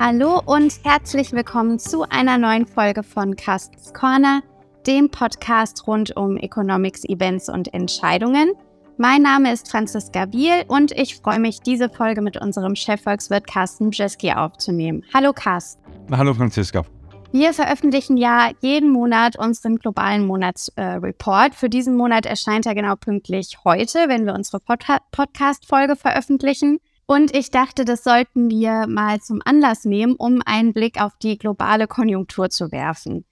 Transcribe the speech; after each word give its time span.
Hallo 0.00 0.42
und 0.44 0.80
herzlich 0.82 1.32
willkommen 1.32 1.78
zu 1.78 2.02
einer 2.02 2.36
neuen 2.36 2.66
Folge 2.66 3.02
von 3.02 3.36
Carstens 3.36 3.94
Corner, 3.94 4.42
dem 4.86 5.08
Podcast 5.08 5.86
rund 5.86 6.16
um 6.16 6.36
Economics, 6.36 7.04
Events 7.04 7.48
und 7.48 7.72
Entscheidungen. 7.72 8.52
Mein 8.98 9.22
Name 9.22 9.52
ist 9.52 9.70
Franziska 9.70 10.26
Biel 10.26 10.64
und 10.68 10.92
ich 10.92 11.16
freue 11.16 11.38
mich, 11.38 11.60
diese 11.60 11.88
Folge 11.88 12.22
mit 12.22 12.36
unserem 12.36 12.74
Chefvolkswirt 12.74 13.46
Carsten 13.46 13.90
Bjeski 13.90 14.32
aufzunehmen. 14.32 15.04
Hallo 15.14 15.32
Carsten. 15.32 15.82
Hallo 16.10 16.34
Franziska. 16.34 16.84
Wir 17.32 17.52
veröffentlichen 17.52 18.16
ja 18.16 18.50
jeden 18.60 18.90
Monat 18.90 19.36
unseren 19.36 19.76
globalen 19.76 20.26
Monatsreport. 20.26 21.52
Äh, 21.52 21.56
Für 21.56 21.68
diesen 21.68 21.96
Monat 21.96 22.26
erscheint 22.26 22.66
er 22.66 22.74
genau 22.74 22.94
pünktlich 22.96 23.58
heute, 23.64 24.08
wenn 24.08 24.26
wir 24.26 24.34
unsere 24.34 24.60
Pod 24.60 24.84
Podcast-Folge 25.10 25.96
veröffentlichen. 25.96 26.78
Und 27.06 27.34
ich 27.36 27.50
dachte, 27.50 27.84
das 27.84 28.02
sollten 28.02 28.50
wir 28.50 28.86
mal 28.86 29.20
zum 29.20 29.42
Anlass 29.44 29.84
nehmen, 29.84 30.14
um 30.16 30.40
einen 30.44 30.72
Blick 30.72 31.00
auf 31.00 31.12
die 31.22 31.36
globale 31.36 31.86
Konjunktur 31.86 32.48
zu 32.48 32.72
werfen. 32.72 33.24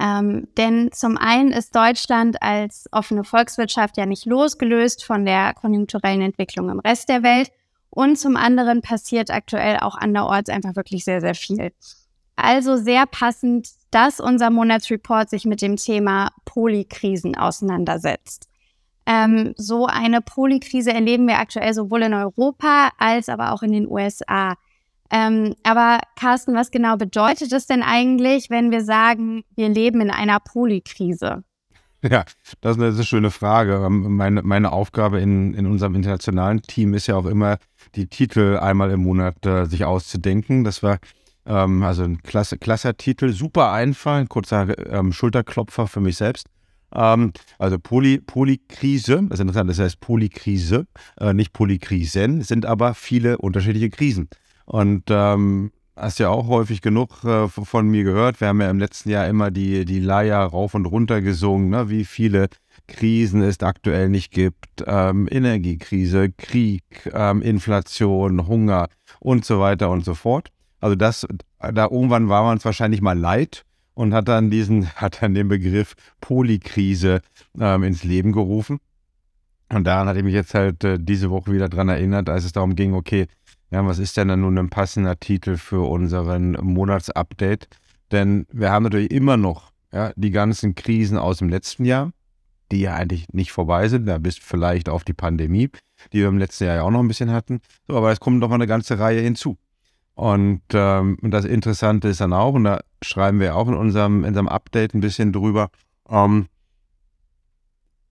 Ähm, 0.00 0.48
denn 0.56 0.90
zum 0.92 1.18
einen 1.18 1.50
ist 1.50 1.74
Deutschland 1.74 2.40
als 2.42 2.86
offene 2.92 3.24
Volkswirtschaft 3.24 3.96
ja 3.96 4.06
nicht 4.06 4.26
losgelöst 4.26 5.04
von 5.04 5.26
der 5.26 5.54
konjunkturellen 5.54 6.22
Entwicklung 6.22 6.70
im 6.70 6.78
Rest 6.80 7.08
der 7.08 7.22
Welt. 7.22 7.50
Und 7.90 8.18
zum 8.18 8.36
anderen 8.36 8.80
passiert 8.80 9.30
aktuell 9.30 9.78
auch 9.80 9.96
anderorts 9.96 10.50
einfach 10.50 10.76
wirklich 10.76 11.04
sehr, 11.04 11.20
sehr 11.20 11.34
viel. 11.34 11.72
Also 12.36 12.76
sehr 12.76 13.06
passend, 13.06 13.68
dass 13.90 14.20
unser 14.20 14.50
Monatsreport 14.50 15.28
sich 15.28 15.44
mit 15.44 15.60
dem 15.60 15.76
Thema 15.76 16.30
Polykrisen 16.44 17.36
auseinandersetzt. 17.36 18.48
Ähm, 19.10 19.54
so 19.56 19.86
eine 19.86 20.20
Polykrise 20.20 20.92
erleben 20.92 21.26
wir 21.26 21.38
aktuell 21.38 21.72
sowohl 21.72 22.02
in 22.02 22.12
Europa 22.12 22.90
als 22.98 23.30
aber 23.30 23.52
auch 23.52 23.62
in 23.62 23.72
den 23.72 23.88
USA. 23.88 24.54
Ähm, 25.10 25.54
aber 25.62 26.00
Carsten, 26.14 26.54
was 26.54 26.70
genau 26.70 26.98
bedeutet 26.98 27.50
es 27.52 27.66
denn 27.66 27.82
eigentlich, 27.82 28.50
wenn 28.50 28.70
wir 28.70 28.84
sagen, 28.84 29.44
wir 29.56 29.70
leben 29.70 30.02
in 30.02 30.10
einer 30.10 30.40
Polykrise? 30.40 31.42
Ja, 32.02 32.24
das 32.60 32.76
ist 32.76 32.82
eine 32.82 33.04
schöne 33.04 33.30
Frage. 33.30 33.82
Ähm, 33.86 34.14
meine, 34.14 34.42
meine 34.42 34.72
Aufgabe 34.72 35.20
in, 35.20 35.54
in 35.54 35.64
unserem 35.64 35.94
internationalen 35.94 36.60
Team 36.60 36.92
ist 36.92 37.06
ja 37.06 37.16
auch 37.16 37.24
immer, 37.24 37.56
die 37.94 38.08
Titel 38.08 38.58
einmal 38.58 38.90
im 38.90 39.02
Monat 39.02 39.44
äh, 39.46 39.64
sich 39.64 39.86
auszudenken. 39.86 40.64
Das 40.64 40.82
war 40.82 40.98
ähm, 41.46 41.82
also 41.82 42.02
ein 42.02 42.22
klasse, 42.22 42.58
klasser 42.58 42.94
Titel, 42.98 43.32
super 43.32 43.72
einfach, 43.72 44.16
ein 44.16 44.28
kurzer 44.28 44.76
ähm, 44.92 45.12
Schulterklopfer 45.12 45.86
für 45.86 46.00
mich 46.00 46.18
selbst. 46.18 46.46
Ähm, 46.94 47.32
also 47.58 47.78
Poly, 47.78 48.18
Polykrise, 48.18 49.22
das 49.28 49.38
ist 49.38 49.40
interessant, 49.40 49.70
das 49.70 49.78
heißt 49.78 50.00
Polykrise, 50.00 50.86
äh, 51.20 51.32
nicht 51.34 51.52
Polykrisen, 51.52 52.42
sind 52.42 52.66
aber 52.66 52.94
viele 52.94 53.38
unterschiedliche 53.38 53.90
Krisen. 53.90 54.28
Und 54.64 55.04
ähm, 55.08 55.72
hast 55.96 56.18
ja 56.18 56.28
auch 56.28 56.46
häufig 56.46 56.80
genug 56.80 57.24
äh, 57.24 57.48
von 57.48 57.88
mir 57.88 58.04
gehört. 58.04 58.40
Wir 58.40 58.48
haben 58.48 58.60
ja 58.60 58.70
im 58.70 58.78
letzten 58.78 59.10
Jahr 59.10 59.26
immer 59.26 59.50
die, 59.50 59.84
die 59.84 60.00
Leier 60.00 60.38
rauf 60.38 60.74
und 60.74 60.86
runter 60.86 61.20
gesungen, 61.20 61.70
ne? 61.70 61.90
wie 61.90 62.04
viele 62.04 62.48
Krisen 62.86 63.42
es 63.42 63.60
aktuell 63.60 64.08
nicht 64.08 64.32
gibt. 64.32 64.84
Ähm, 64.86 65.28
Energiekrise, 65.30 66.30
Krieg, 66.30 66.82
ähm, 67.12 67.42
Inflation, 67.42 68.46
Hunger 68.46 68.88
und 69.20 69.44
so 69.44 69.60
weiter 69.60 69.90
und 69.90 70.04
so 70.04 70.14
fort. 70.14 70.50
Also 70.80 70.94
das, 70.94 71.26
da 71.58 71.84
irgendwann 71.84 72.28
war 72.28 72.44
man 72.44 72.58
es 72.58 72.64
wahrscheinlich 72.64 73.00
mal 73.00 73.18
leid 73.18 73.64
und 73.98 74.14
hat 74.14 74.28
dann 74.28 74.48
diesen, 74.48 74.88
hat 74.94 75.22
dann 75.22 75.34
den 75.34 75.48
Begriff 75.48 75.94
Polykrise 76.20 77.20
ähm, 77.60 77.82
ins 77.82 78.04
Leben 78.04 78.30
gerufen. 78.30 78.78
Und 79.70 79.84
daran 79.84 80.06
hatte 80.06 80.20
ich 80.20 80.24
mich 80.24 80.34
jetzt 80.34 80.54
halt 80.54 80.84
äh, 80.84 80.98
diese 81.00 81.30
Woche 81.30 81.52
wieder 81.52 81.68
dran 81.68 81.88
erinnert, 81.88 82.28
als 82.28 82.44
es 82.44 82.52
darum 82.52 82.76
ging, 82.76 82.94
okay, 82.94 83.26
ja, 83.70 83.84
was 83.84 83.98
ist 83.98 84.16
denn 84.16 84.28
dann 84.28 84.40
nun 84.40 84.56
ein 84.56 84.70
passender 84.70 85.18
Titel 85.18 85.56
für 85.56 85.80
unseren 85.80 86.52
Monatsupdate? 86.52 87.68
Denn 88.12 88.46
wir 88.52 88.70
haben 88.70 88.84
natürlich 88.84 89.10
immer 89.10 89.36
noch 89.36 89.72
ja, 89.92 90.12
die 90.14 90.30
ganzen 90.30 90.76
Krisen 90.76 91.18
aus 91.18 91.38
dem 91.38 91.48
letzten 91.48 91.84
Jahr, 91.84 92.12
die 92.70 92.82
ja 92.82 92.94
eigentlich 92.94 93.26
nicht 93.32 93.50
vorbei 93.50 93.88
sind, 93.88 94.06
da 94.06 94.18
bis 94.18 94.38
vielleicht 94.38 94.88
auf 94.88 95.02
die 95.02 95.12
Pandemie, 95.12 95.70
die 96.12 96.20
wir 96.20 96.28
im 96.28 96.38
letzten 96.38 96.64
Jahr 96.64 96.76
ja 96.76 96.82
auch 96.82 96.90
noch 96.90 97.00
ein 97.00 97.08
bisschen 97.08 97.32
hatten. 97.32 97.60
So, 97.88 97.96
aber 97.96 98.12
es 98.12 98.20
kommt 98.20 98.38
noch 98.38 98.48
mal 98.48 98.54
eine 98.54 98.68
ganze 98.68 99.00
Reihe 99.00 99.20
hinzu. 99.20 99.58
Und 100.18 100.62
ähm, 100.72 101.16
das 101.22 101.44
Interessante 101.44 102.08
ist 102.08 102.20
dann 102.20 102.32
auch, 102.32 102.54
und 102.54 102.64
da 102.64 102.80
schreiben 103.02 103.38
wir 103.38 103.54
auch 103.54 103.68
in 103.68 103.74
unserem, 103.74 104.24
in 104.24 104.30
unserem 104.30 104.48
Update 104.48 104.92
ein 104.92 105.00
bisschen 105.00 105.32
drüber, 105.32 105.70
ähm, 106.10 106.46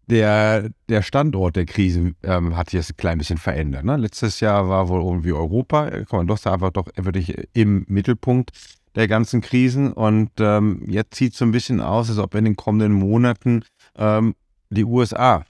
der, 0.06 0.69
der 0.88 1.01
Standort 1.01 1.57
der 1.57 1.66
Krise 1.66 2.13
ähm, 2.23 2.56
hat 2.56 2.69
sich 2.69 2.78
jetzt 2.78 2.91
ein 2.91 2.96
klein 2.96 3.17
bisschen 3.17 3.38
verändert. 3.38 3.84
Ne? 3.84 3.97
Letztes 3.97 4.40
Jahr 4.40 4.69
war 4.69 4.88
wohl 4.88 5.01
irgendwie 5.01 5.34
Europa, 5.34 5.90
kann 5.90 6.19
man 6.19 6.28
doch 6.28 6.38
sagen, 6.38 6.53
einfach 6.53 6.72
doch 6.72 6.88
wirklich 6.96 7.35
im 7.51 7.84
Mittelpunkt 7.90 8.51
der 8.96 9.09
ganzen 9.09 9.41
Krisen. 9.41 9.91
Und 9.91 10.31
ähm, 10.40 10.84
jetzt 10.88 11.16
sieht 11.16 11.34
es 11.34 11.40
so 11.40 11.44
ein 11.44 11.51
bisschen 11.51 11.81
aus, 11.81 12.09
als 12.09 12.19
ob 12.19 12.35
in 12.35 12.46
den 12.46 12.56
kommenden 12.56 12.94
Monaten 12.94 13.66
ähm, 13.97 14.34
die 14.69 14.85
USA 14.85 15.44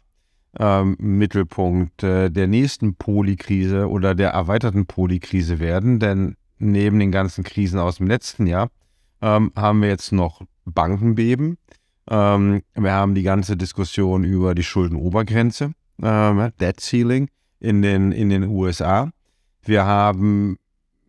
ähm, 0.59 0.96
Mittelpunkt 1.00 2.01
äh, 2.01 2.31
der 2.31 2.47
nächsten 2.47 2.96
Polykrise 2.96 3.88
oder 3.88 4.16
der 4.16 4.31
erweiterten 4.31 4.88
Polykrise 4.88 5.59
werden. 5.59 6.00
Denn 6.00 6.35
neben 6.59 7.00
den 7.00 7.12
ganzen 7.12 7.44
Krisen 7.44 7.79
aus 7.79 7.97
dem 7.97 8.07
letzten 8.07 8.47
Jahr 8.47 8.69
ähm, 9.22 9.51
haben 9.56 9.81
wir 9.81 9.90
jetzt 9.90 10.12
noch 10.12 10.41
Bankenbeben. 10.66 11.57
Ähm, 12.09 12.62
wir 12.75 12.94
haben 12.94 13.16
die 13.16 13.23
ganze 13.23 13.57
Diskussion 13.57 14.23
über 14.23 14.56
die 14.56 14.63
Schuldenobergrenze, 14.63 15.72
ähm, 16.01 16.51
Debt 16.59 16.79
Ceiling 16.79 17.29
in 17.59 17.81
den, 17.81 18.12
in 18.12 18.29
den 18.29 18.44
USA. 18.44 19.12
Wir 19.63 19.85
haben 19.85 20.57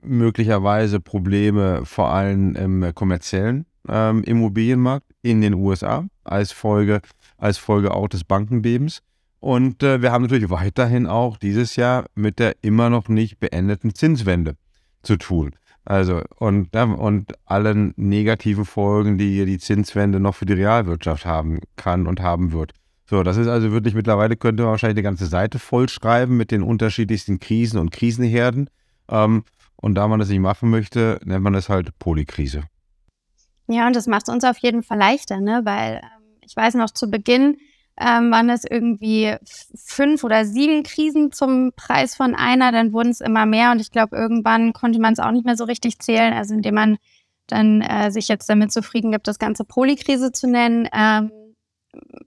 möglicherweise 0.02 1.00
Probleme 1.00 1.84
vor 1.84 2.10
allem 2.10 2.54
im 2.56 2.94
kommerziellen 2.94 3.66
ähm, 3.88 4.22
Immobilienmarkt 4.24 5.06
in 5.22 5.40
den 5.40 5.54
USA 5.54 6.06
als 6.24 6.52
Folge, 6.52 7.00
als 7.36 7.58
Folge 7.58 7.92
auch 7.92 8.08
des 8.08 8.24
Bankenbebens. 8.24 9.02
Und 9.40 9.82
äh, 9.82 10.02
wir 10.02 10.10
haben 10.10 10.22
natürlich 10.22 10.50
weiterhin 10.50 11.06
auch 11.06 11.36
dieses 11.36 11.76
Jahr 11.76 12.06
mit 12.14 12.38
der 12.38 12.56
immer 12.62 12.90
noch 12.90 13.08
nicht 13.08 13.38
beendeten 13.38 13.94
Zinswende 13.94 14.56
zu 15.08 15.16
tun. 15.16 15.56
Also, 15.84 16.22
und, 16.36 16.74
und 16.76 17.32
allen 17.46 17.94
negativen 17.96 18.66
Folgen, 18.66 19.16
die 19.16 19.46
die 19.46 19.58
Zinswende 19.58 20.20
noch 20.20 20.34
für 20.34 20.44
die 20.44 20.52
Realwirtschaft 20.52 21.24
haben 21.24 21.60
kann 21.76 22.06
und 22.06 22.20
haben 22.20 22.52
wird. 22.52 22.72
So, 23.06 23.22
das 23.22 23.38
ist 23.38 23.48
also 23.48 23.72
wirklich 23.72 23.94
mittlerweile 23.94 24.36
könnte 24.36 24.64
man 24.64 24.72
wahrscheinlich 24.72 24.96
die 24.96 25.02
ganze 25.02 25.24
Seite 25.24 25.58
vollschreiben 25.58 26.36
mit 26.36 26.50
den 26.50 26.62
unterschiedlichsten 26.62 27.40
Krisen 27.40 27.78
und 27.78 27.90
Krisenherden. 27.90 28.68
Ähm, 29.08 29.44
und 29.76 29.94
da 29.94 30.08
man 30.08 30.18
das 30.18 30.28
nicht 30.28 30.40
machen 30.40 30.68
möchte, 30.68 31.18
nennt 31.24 31.42
man 31.42 31.54
es 31.54 31.70
halt 31.70 31.98
Polykrise. 31.98 32.64
Ja, 33.66 33.86
und 33.86 33.96
das 33.96 34.06
macht 34.06 34.28
es 34.28 34.34
uns 34.34 34.44
auf 34.44 34.58
jeden 34.58 34.82
Fall 34.82 34.98
leichter, 34.98 35.40
ne? 35.40 35.62
Weil 35.64 36.02
ähm, 36.02 36.36
ich 36.44 36.54
weiß 36.54 36.74
noch 36.74 36.90
zu 36.90 37.10
Beginn, 37.10 37.56
ähm, 38.00 38.30
waren 38.30 38.50
es 38.50 38.64
irgendwie 38.64 39.34
fünf 39.74 40.24
oder 40.24 40.44
sieben 40.44 40.82
Krisen 40.82 41.32
zum 41.32 41.72
Preis 41.74 42.14
von 42.14 42.34
einer, 42.34 42.72
dann 42.72 42.92
wurden 42.92 43.10
es 43.10 43.20
immer 43.20 43.46
mehr 43.46 43.72
und 43.72 43.80
ich 43.80 43.90
glaube, 43.90 44.16
irgendwann 44.16 44.72
konnte 44.72 45.00
man 45.00 45.12
es 45.12 45.18
auch 45.18 45.32
nicht 45.32 45.44
mehr 45.44 45.56
so 45.56 45.64
richtig 45.64 45.98
zählen, 45.98 46.32
also 46.32 46.54
indem 46.54 46.74
man 46.74 46.98
dann 47.46 47.80
äh, 47.80 48.10
sich 48.10 48.28
jetzt 48.28 48.48
damit 48.48 48.72
zufrieden 48.72 49.10
gibt, 49.10 49.26
das 49.26 49.38
Ganze 49.38 49.64
Polykrise 49.64 50.32
zu 50.32 50.46
nennen, 50.46 50.88
ähm, 50.92 51.32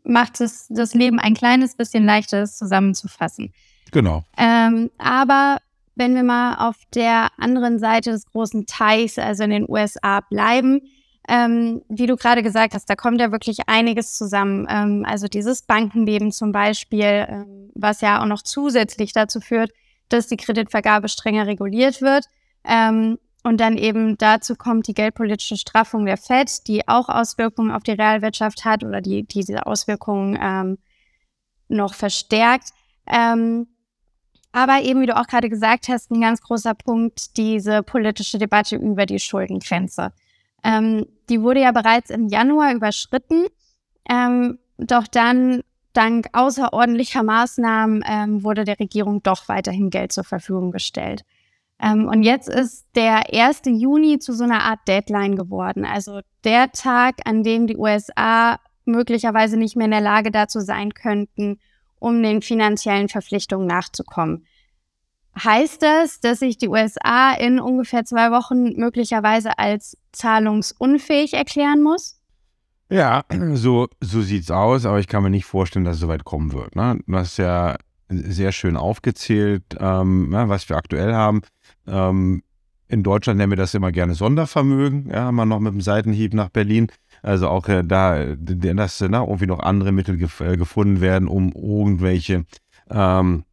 macht 0.04 0.42
es 0.42 0.68
das 0.70 0.94
Leben 0.94 1.20
ein 1.20 1.36
kleines 1.36 1.76
bisschen 1.76 2.06
leichter, 2.06 2.42
es 2.42 2.58
zusammenzufassen. 2.58 3.54
Genau. 3.92 4.24
Ähm, 4.38 4.90
aber 4.98 5.58
wenn 5.96 6.16
wir 6.16 6.24
mal 6.24 6.56
auf 6.68 6.78
der 6.94 7.30
anderen 7.38 7.80
Seite 7.80 8.12
des 8.12 8.26
großen 8.26 8.66
Teichs, 8.66 9.18
also 9.20 9.44
in 9.44 9.52
den 9.52 9.70
USA, 9.70 10.22
bleiben, 10.22 10.82
ähm, 11.28 11.84
wie 11.88 12.08
du 12.08 12.16
gerade 12.16 12.44
gesagt 12.44 12.74
hast, 12.74 12.90
da 12.90 12.96
kommt 12.96 13.22
ja 13.22 13.32
wirklich 13.32 13.60
einiges 13.68 14.14
zusammen. 14.14 14.68
Ähm, 14.70 15.06
also 15.08 15.28
dieses 15.28 15.62
Bankenbeben 15.64 16.32
zum 16.32 16.52
Beispiel, 16.52 17.26
ähm, 17.28 17.72
was 17.76 18.02
ja 18.02 18.22
auch 18.22 18.26
noch 18.26 18.42
zusätzlich 18.42 19.14
dazu 19.14 19.40
führt, 19.40 19.72
dass 20.10 20.28
die 20.28 20.38
Kreditvergabe 20.38 21.10
strenger 21.10 21.48
reguliert 21.48 22.02
wird. 22.02 22.26
Ähm, 22.64 23.18
und 23.44 23.60
dann 23.60 23.78
eben 23.78 24.18
dazu 24.18 24.56
kommt 24.56 24.88
die 24.88 24.94
geldpolitische 24.94 25.58
Straffung 25.58 26.06
der 26.06 26.18
FED, 26.18 26.68
die 26.68 26.88
auch 26.88 27.10
Auswirkungen 27.10 27.72
auf 27.72 27.84
die 27.84 27.92
Realwirtschaft 27.92 28.66
hat 28.66 28.84
oder 28.84 29.02
die 29.02 29.24
diese 29.24 29.66
Auswirkungen 29.66 30.38
ähm, 30.40 30.78
noch 31.68 31.94
verstärkt. 31.94 32.70
Ähm, 33.08 33.68
aber 34.52 34.82
eben, 34.82 35.02
wie 35.02 35.06
du 35.06 35.18
auch 35.18 35.28
gerade 35.28 35.50
gesagt 35.50 35.88
hast, 35.88 36.12
ein 36.12 36.22
ganz 36.22 36.42
großer 36.42 36.74
Punkt, 36.74 37.38
diese 37.38 37.84
politische 37.84 38.38
Debatte 38.38 38.76
über 38.76 39.06
die 39.06 39.20
Schuldengrenze. 39.20 40.12
Ähm, 40.64 41.06
die 41.30 41.42
wurde 41.42 41.62
ja 41.62 41.72
bereits 41.72 42.10
im 42.10 42.28
Januar 42.28 42.74
überschritten, 42.74 43.46
ähm, 44.10 44.60
doch 44.78 45.08
dann 45.08 45.62
dank 45.94 46.28
außerordentlicher 46.34 47.24
Maßnahmen 47.24 48.04
ähm, 48.08 48.44
wurde 48.44 48.64
der 48.64 48.80
Regierung 48.80 49.24
doch 49.24 49.48
weiterhin 49.50 49.90
Geld 49.90 50.12
zur 50.12 50.24
Verfügung 50.24 50.72
gestellt. 50.72 51.24
Ähm, 51.82 52.08
und 52.08 52.24
jetzt 52.24 52.48
ist 52.48 52.86
der 52.96 53.34
1. 53.34 53.64
Juni 53.66 54.20
zu 54.20 54.34
so 54.34 54.44
einer 54.44 54.64
Art 54.64 54.88
Deadline 54.88 55.36
geworden, 55.36 55.86
also 55.86 56.22
der 56.44 56.72
Tag, 56.72 57.16
an 57.26 57.44
dem 57.44 57.68
die 57.68 57.78
USA 57.78 58.60
möglicherweise 58.86 59.58
nicht 59.58 59.76
mehr 59.76 59.86
in 59.86 59.92
der 59.92 60.02
Lage 60.02 60.32
dazu 60.32 60.60
sein 60.60 60.94
könnten, 60.94 61.60
um 62.00 62.22
den 62.22 62.42
finanziellen 62.42 63.10
Verpflichtungen 63.10 63.68
nachzukommen. 63.68 64.46
Heißt 65.38 65.82
das, 65.82 66.20
dass 66.20 66.40
sich 66.40 66.58
die 66.58 66.68
USA 66.68 67.34
in 67.34 67.60
ungefähr 67.60 68.06
zwei 68.06 68.32
Wochen 68.32 68.74
möglicherweise 68.78 69.58
als 69.58 69.98
zahlungsunfähig 70.12 71.34
erklären 71.34 71.82
muss? 71.82 72.20
Ja, 72.90 73.24
so, 73.54 73.88
so 74.02 74.22
sieht's 74.22 74.52
aus, 74.52 74.86
aber 74.86 75.00
ich 75.00 75.08
kann 75.08 75.24
mir 75.24 75.30
nicht 75.30 75.46
vorstellen, 75.46 75.86
dass 75.86 75.96
es 75.96 76.02
so 76.02 76.08
weit 76.08 76.26
kommen 76.26 76.52
wird. 76.54 76.76
Ne? 76.76 77.00
Du 77.08 77.16
hast 77.16 77.38
ja 77.38 77.78
sehr 78.10 78.52
schön 78.52 78.76
aufgezählt, 78.76 79.64
ähm, 79.80 80.30
ja, 80.34 80.50
was 80.50 80.68
wir 80.68 80.76
aktuell 80.76 81.14
haben. 81.14 81.42
Ähm, 81.88 82.44
in 82.90 83.04
Deutschland 83.04 83.38
nennen 83.38 83.54
wir 83.54 83.58
das 83.58 83.74
immer 83.74 83.94
gerne 83.94 84.16
Sondervermögen, 84.16 85.10
ja, 85.10 85.32
wir 85.32 85.46
noch 85.46 85.62
mit 85.62 85.74
dem 85.74 85.80
Seitenhieb 85.80 86.34
nach 86.34 86.50
Berlin. 86.50 86.88
Also 87.24 87.48
auch 87.48 87.70
äh, 87.70 87.84
da, 87.86 88.36
dass 88.36 89.00
na, 89.00 89.08
ne, 89.08 89.18
irgendwie 89.26 89.46
noch 89.46 89.60
andere 89.60 89.94
Mittel 89.94 90.18
gef 90.18 90.42
äh, 90.42 90.58
gefunden 90.58 91.00
werden, 91.00 91.30
um 91.30 91.54
irgendwelche 91.54 92.44
ähm, 92.90 93.46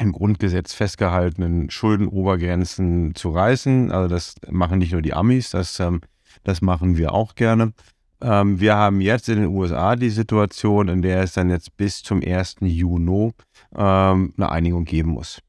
im 0.00 0.12
Grundgesetz 0.12 0.72
festgehaltenen 0.72 1.70
Schuldenobergrenzen 1.70 3.14
zu 3.14 3.30
reißen. 3.30 3.92
Also 3.92 4.08
das 4.08 4.34
machen 4.48 4.78
nicht 4.78 4.92
nur 4.92 5.02
die 5.02 5.12
Amis, 5.12 5.50
das, 5.50 5.78
ähm, 5.78 6.00
das 6.42 6.62
machen 6.62 6.96
wir 6.96 7.12
auch 7.12 7.34
gerne. 7.34 7.72
Ähm, 8.22 8.60
wir 8.60 8.76
haben 8.76 9.00
jetzt 9.00 9.28
in 9.28 9.40
den 9.40 9.48
USA 9.48 9.96
die 9.96 10.10
Situation, 10.10 10.88
in 10.88 11.02
der 11.02 11.22
es 11.22 11.32
dann 11.34 11.50
jetzt 11.50 11.76
bis 11.76 12.02
zum 12.02 12.22
1. 12.22 12.56
Juni 12.60 13.32
ähm, 13.76 14.34
eine 14.36 14.50
Einigung 14.50 14.84
geben 14.84 15.10
muss. 15.10 15.40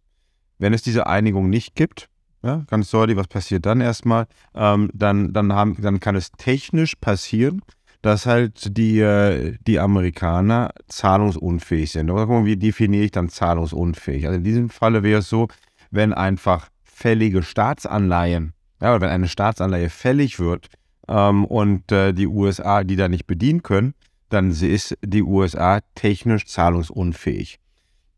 Wenn 0.59 0.73
es 0.73 0.81
diese 0.81 1.07
Einigung 1.07 1.49
nicht 1.49 1.75
gibt, 1.75 2.09
ja, 2.43 2.63
ganz 2.67 2.89
sorry, 2.89 3.15
was 3.15 3.27
passiert 3.27 3.67
dann 3.67 3.81
erstmal? 3.81 4.25
Dann, 4.53 4.89
dann, 4.93 5.53
haben, 5.53 5.79
dann 5.79 5.99
kann 5.99 6.15
es 6.15 6.31
technisch 6.31 6.95
passieren, 6.95 7.61
dass 8.01 8.25
halt 8.25 8.77
die, 8.77 8.99
äh, 8.99 9.57
die 9.67 9.79
Amerikaner 9.79 10.71
zahlungsunfähig 10.87 11.91
sind. 11.91 12.09
Aber 12.09 12.45
wie 12.45 12.57
definiere 12.57 13.05
ich 13.05 13.11
dann 13.11 13.29
zahlungsunfähig? 13.29 14.25
Also 14.25 14.37
in 14.37 14.43
diesem 14.43 14.69
Falle 14.69 15.03
wäre 15.03 15.19
es 15.19 15.29
so, 15.29 15.47
wenn 15.91 16.13
einfach 16.13 16.69
fällige 16.83 17.43
Staatsanleihen, 17.43 18.53
ja, 18.81 18.91
oder 18.91 19.01
wenn 19.01 19.09
eine 19.09 19.27
Staatsanleihe 19.27 19.89
fällig 19.89 20.39
wird 20.39 20.69
ähm, 21.07 21.45
und 21.45 21.91
äh, 21.91 22.13
die 22.13 22.27
USA 22.27 22.83
die 22.83 22.95
da 22.95 23.07
nicht 23.07 23.27
bedienen 23.27 23.63
können, 23.63 23.93
dann 24.29 24.51
ist 24.51 24.97
die 25.03 25.23
USA 25.23 25.81
technisch 25.95 26.45
zahlungsunfähig. 26.45 27.59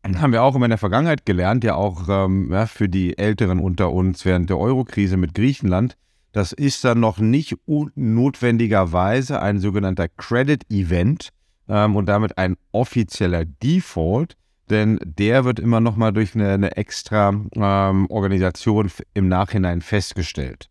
Dann 0.03 0.21
haben 0.21 0.33
wir 0.33 0.44
auch 0.44 0.56
immer 0.56 0.65
in 0.65 0.71
der 0.71 0.77
Vergangenheit 0.77 1.25
gelernt, 1.25 1.63
ja 1.63 1.75
auch 1.75 2.07
ähm, 2.09 2.51
ja, 2.51 2.65
für 2.65 2.89
die 2.89 3.18
Älteren 3.18 3.59
unter 3.59 3.91
uns 3.91 4.25
während 4.25 4.50
der 4.50 4.59
Eurokrise 4.59 5.18
mit 5.18 5.33
Griechenland, 5.33 5.95
das 6.33 6.51
ist 6.51 6.83
dann 6.83 7.00
noch 7.00 7.19
nicht 7.19 7.56
notwendigerweise 7.95 9.41
ein 9.41 9.59
sogenannter 9.59 10.09
Credit 10.09 10.69
Event 10.69 11.30
ähm, 11.69 11.95
und 11.95 12.07
damit 12.07 12.38
ein 12.38 12.57
offizieller 12.71 13.45
Default, 13.45 14.35
denn 14.69 15.00
der 15.03 15.45
wird 15.45 15.59
immer 15.59 15.80
noch 15.80 15.95
mal 15.95 16.12
durch 16.12 16.35
eine, 16.35 16.51
eine 16.51 16.75
extra 16.75 17.30
ähm, 17.56 18.07
Organisation 18.09 18.91
im 19.13 19.27
Nachhinein 19.30 19.81
festgestellt. 19.81 20.69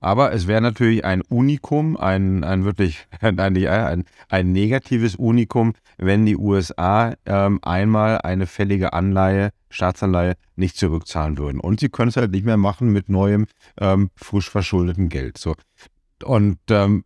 Aber 0.00 0.32
es 0.32 0.46
wäre 0.46 0.62
natürlich 0.62 1.04
ein 1.04 1.20
Unikum, 1.22 1.96
ein, 1.96 2.42
ein 2.42 2.64
wirklich 2.64 3.06
ein, 3.20 3.38
ein, 3.38 4.04
ein 4.28 4.52
negatives 4.52 5.14
Unikum, 5.14 5.74
wenn 5.98 6.26
die 6.26 6.36
USA 6.36 7.14
ähm, 7.26 7.60
einmal 7.62 8.18
eine 8.18 8.46
fällige 8.46 8.92
Anleihe, 8.94 9.50
Staatsanleihe, 9.68 10.34
nicht 10.56 10.76
zurückzahlen 10.76 11.38
würden. 11.38 11.60
Und 11.60 11.80
sie 11.80 11.90
können 11.90 12.08
es 12.08 12.16
halt 12.16 12.32
nicht 12.32 12.46
mehr 12.46 12.56
machen 12.56 12.90
mit 12.90 13.08
neuem, 13.08 13.46
ähm, 13.78 14.10
frisch 14.16 14.50
verschuldeten 14.50 15.10
Geld. 15.10 15.38
So. 15.38 15.54
Und 16.24 16.58
ähm, 16.70 17.04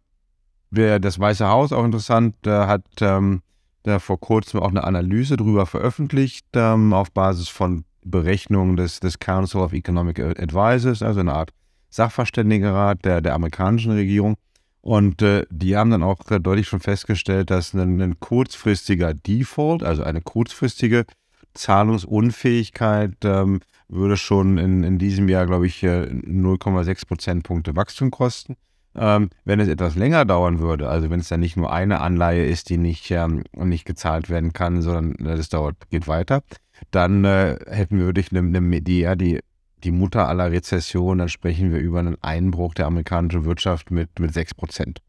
das 0.70 1.20
Weiße 1.20 1.46
Haus, 1.46 1.72
auch 1.72 1.84
interessant, 1.84 2.36
hat 2.44 2.84
ähm, 3.00 3.42
da 3.84 4.00
vor 4.00 4.18
kurzem 4.18 4.60
auch 4.60 4.70
eine 4.70 4.82
Analyse 4.82 5.36
darüber 5.36 5.66
veröffentlicht, 5.66 6.46
ähm, 6.54 6.92
auf 6.92 7.12
Basis 7.12 7.48
von 7.48 7.84
Berechnungen 8.04 8.76
des, 8.76 8.98
des 8.98 9.18
Council 9.18 9.60
of 9.60 9.72
Economic 9.72 10.18
Advisors, 10.18 11.02
also 11.02 11.20
eine 11.20 11.32
Art 11.32 11.52
Sachverständigenrat 11.94 13.04
der, 13.04 13.20
der 13.20 13.34
amerikanischen 13.34 13.92
Regierung. 13.92 14.34
Und 14.80 15.22
äh, 15.22 15.46
die 15.50 15.76
haben 15.76 15.90
dann 15.90 16.02
auch 16.02 16.18
deutlich 16.24 16.66
schon 16.66 16.80
festgestellt, 16.80 17.50
dass 17.50 17.72
ein, 17.72 18.02
ein, 18.02 18.20
kurzfristiger 18.20 19.14
Default, 19.14 19.82
also 19.82 20.02
eine 20.02 20.20
kurzfristige 20.20 21.06
Zahlungsunfähigkeit, 21.54 23.14
ähm, 23.24 23.60
würde 23.88 24.16
schon 24.16 24.58
in, 24.58 24.82
in 24.82 24.98
diesem 24.98 25.28
Jahr, 25.28 25.46
glaube 25.46 25.66
ich, 25.66 25.82
0,6 25.82 27.06
Prozentpunkte 27.06 27.76
Wachstum 27.76 28.10
kosten. 28.10 28.56
Ähm, 28.96 29.30
wenn 29.44 29.60
es 29.60 29.68
etwas 29.68 29.94
länger 29.94 30.24
dauern 30.24 30.58
würde, 30.58 30.88
also 30.88 31.10
wenn 31.10 31.20
es 31.20 31.28
dann 31.28 31.40
nicht 31.40 31.56
nur 31.56 31.72
eine 31.72 32.00
Anleihe 32.00 32.44
ist, 32.44 32.70
die 32.70 32.76
nicht, 32.76 33.10
ähm, 33.10 33.44
nicht 33.54 33.84
gezahlt 33.84 34.28
werden 34.28 34.52
kann, 34.52 34.82
sondern 34.82 35.14
das 35.18 35.48
dauert, 35.48 35.76
geht 35.90 36.08
weiter, 36.08 36.42
dann 36.90 37.24
äh, 37.24 37.56
hätten 37.68 37.98
wir 37.98 38.06
wirklich 38.06 38.32
eine, 38.32 38.40
eine, 38.40 38.82
die, 38.82 39.08
die 39.16 39.40
die 39.84 39.90
Mutter 39.90 40.28
aller 40.28 40.50
Rezessionen, 40.50 41.18
dann 41.18 41.28
sprechen 41.28 41.72
wir 41.72 41.78
über 41.78 42.00
einen 42.00 42.16
Einbruch 42.22 42.74
der 42.74 42.86
amerikanischen 42.86 43.44
Wirtschaft 43.44 43.90
mit, 43.90 44.18
mit 44.18 44.32
6 44.32 44.54
Prozent. 44.54 45.00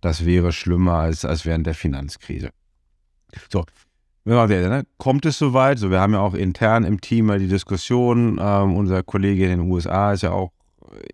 Das 0.00 0.24
wäre 0.24 0.52
schlimmer 0.52 0.94
als, 0.94 1.24
als 1.24 1.46
während 1.46 1.66
der 1.66 1.74
Finanzkrise. 1.74 2.50
So, 3.50 3.64
ne, 4.24 4.84
kommt 4.98 5.24
es 5.26 5.38
soweit? 5.38 5.78
So, 5.78 5.90
wir 5.90 6.00
haben 6.00 6.12
ja 6.12 6.20
auch 6.20 6.34
intern 6.34 6.84
im 6.84 7.00
Team 7.00 7.26
mal 7.26 7.38
die 7.38 7.48
Diskussion. 7.48 8.38
Ähm, 8.40 8.76
unser 8.76 9.02
Kollege 9.02 9.44
in 9.44 9.50
den 9.50 9.70
USA 9.70 10.12
ist 10.12 10.22
ja 10.22 10.32
auch 10.32 10.52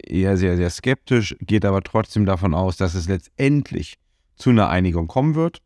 eher 0.03 0.37
sehr, 0.37 0.56
sehr 0.56 0.70
skeptisch, 0.70 1.37
geht 1.41 1.64
aber 1.64 1.82
trotzdem 1.82 2.26
davon 2.26 2.55
aus, 2.55 2.76
dass 2.76 2.94
es 2.94 3.09
letztendlich 3.09 3.99
zu 4.37 4.50
einer 4.50 4.69
Einigung 4.69 5.06
kommen 5.06 5.35
wird. 5.35 5.59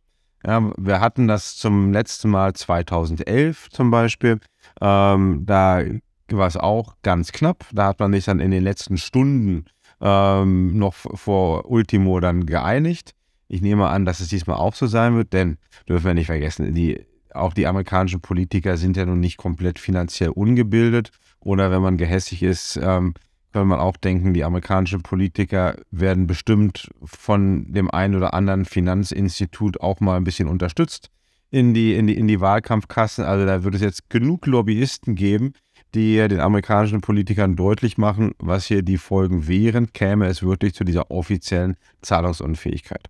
Ja, 0.44 0.72
wir 0.76 1.00
hatten 1.00 1.26
das 1.26 1.56
zum 1.56 1.92
letzten 1.92 2.30
Mal 2.30 2.52
2011 2.52 3.70
zum 3.70 3.90
Beispiel. 3.90 4.38
Ähm, 4.80 5.42
da 5.44 5.82
war 6.32 6.46
es 6.46 6.56
auch 6.56 6.94
ganz 7.02 7.32
knapp. 7.32 7.66
Da 7.72 7.88
hat 7.88 8.00
man 8.00 8.12
sich 8.12 8.24
dann 8.24 8.40
in 8.40 8.50
den 8.50 8.62
letzten 8.62 8.98
Stunden 8.98 9.66
ähm, 10.00 10.78
noch 10.78 10.94
vor 10.94 11.70
Ultimo 11.70 12.20
dann 12.20 12.46
geeinigt. 12.46 13.14
Ich 13.48 13.62
nehme 13.62 13.88
an, 13.88 14.04
dass 14.04 14.20
es 14.20 14.28
diesmal 14.28 14.56
auch 14.56 14.74
so 14.74 14.86
sein 14.86 15.14
wird, 15.14 15.32
denn 15.32 15.58
dürfen 15.88 16.06
wir 16.06 16.14
nicht 16.14 16.26
vergessen, 16.26 16.74
die, 16.74 17.06
auch 17.32 17.52
die 17.52 17.66
amerikanischen 17.66 18.20
Politiker 18.20 18.76
sind 18.76 18.96
ja 18.96 19.06
nun 19.06 19.20
nicht 19.20 19.36
komplett 19.36 19.78
finanziell 19.78 20.30
ungebildet. 20.30 21.10
Oder 21.40 21.70
wenn 21.70 21.82
man 21.82 21.96
gehässig 21.96 22.42
ist, 22.42 22.76
ähm, 22.82 23.14
kann 23.52 23.68
man 23.68 23.78
auch 23.78 23.96
denken, 23.96 24.34
die 24.34 24.44
amerikanischen 24.44 25.02
Politiker 25.02 25.76
werden 25.90 26.26
bestimmt 26.26 26.90
von 27.04 27.72
dem 27.72 27.90
einen 27.90 28.14
oder 28.14 28.34
anderen 28.34 28.64
Finanzinstitut 28.64 29.80
auch 29.80 30.00
mal 30.00 30.16
ein 30.16 30.24
bisschen 30.24 30.48
unterstützt 30.48 31.10
in 31.50 31.72
die, 31.72 31.94
in 31.94 32.06
die, 32.06 32.18
in 32.18 32.28
die 32.28 32.40
Wahlkampfkassen. 32.40 33.24
Also 33.24 33.46
da 33.46 33.64
wird 33.64 33.76
es 33.76 33.80
jetzt 33.80 34.10
genug 34.10 34.46
Lobbyisten 34.46 35.14
geben, 35.14 35.52
die 35.96 36.16
den 36.28 36.40
amerikanischen 36.40 37.00
Politikern 37.00 37.56
deutlich 37.56 37.96
machen, 37.96 38.32
was 38.38 38.66
hier 38.66 38.82
die 38.82 38.98
Folgen 38.98 39.48
wären, 39.48 39.92
käme 39.92 40.26
es 40.26 40.42
wirklich 40.42 40.74
zu 40.74 40.84
dieser 40.84 41.10
offiziellen 41.10 41.76
Zahlungsunfähigkeit. 42.02 43.08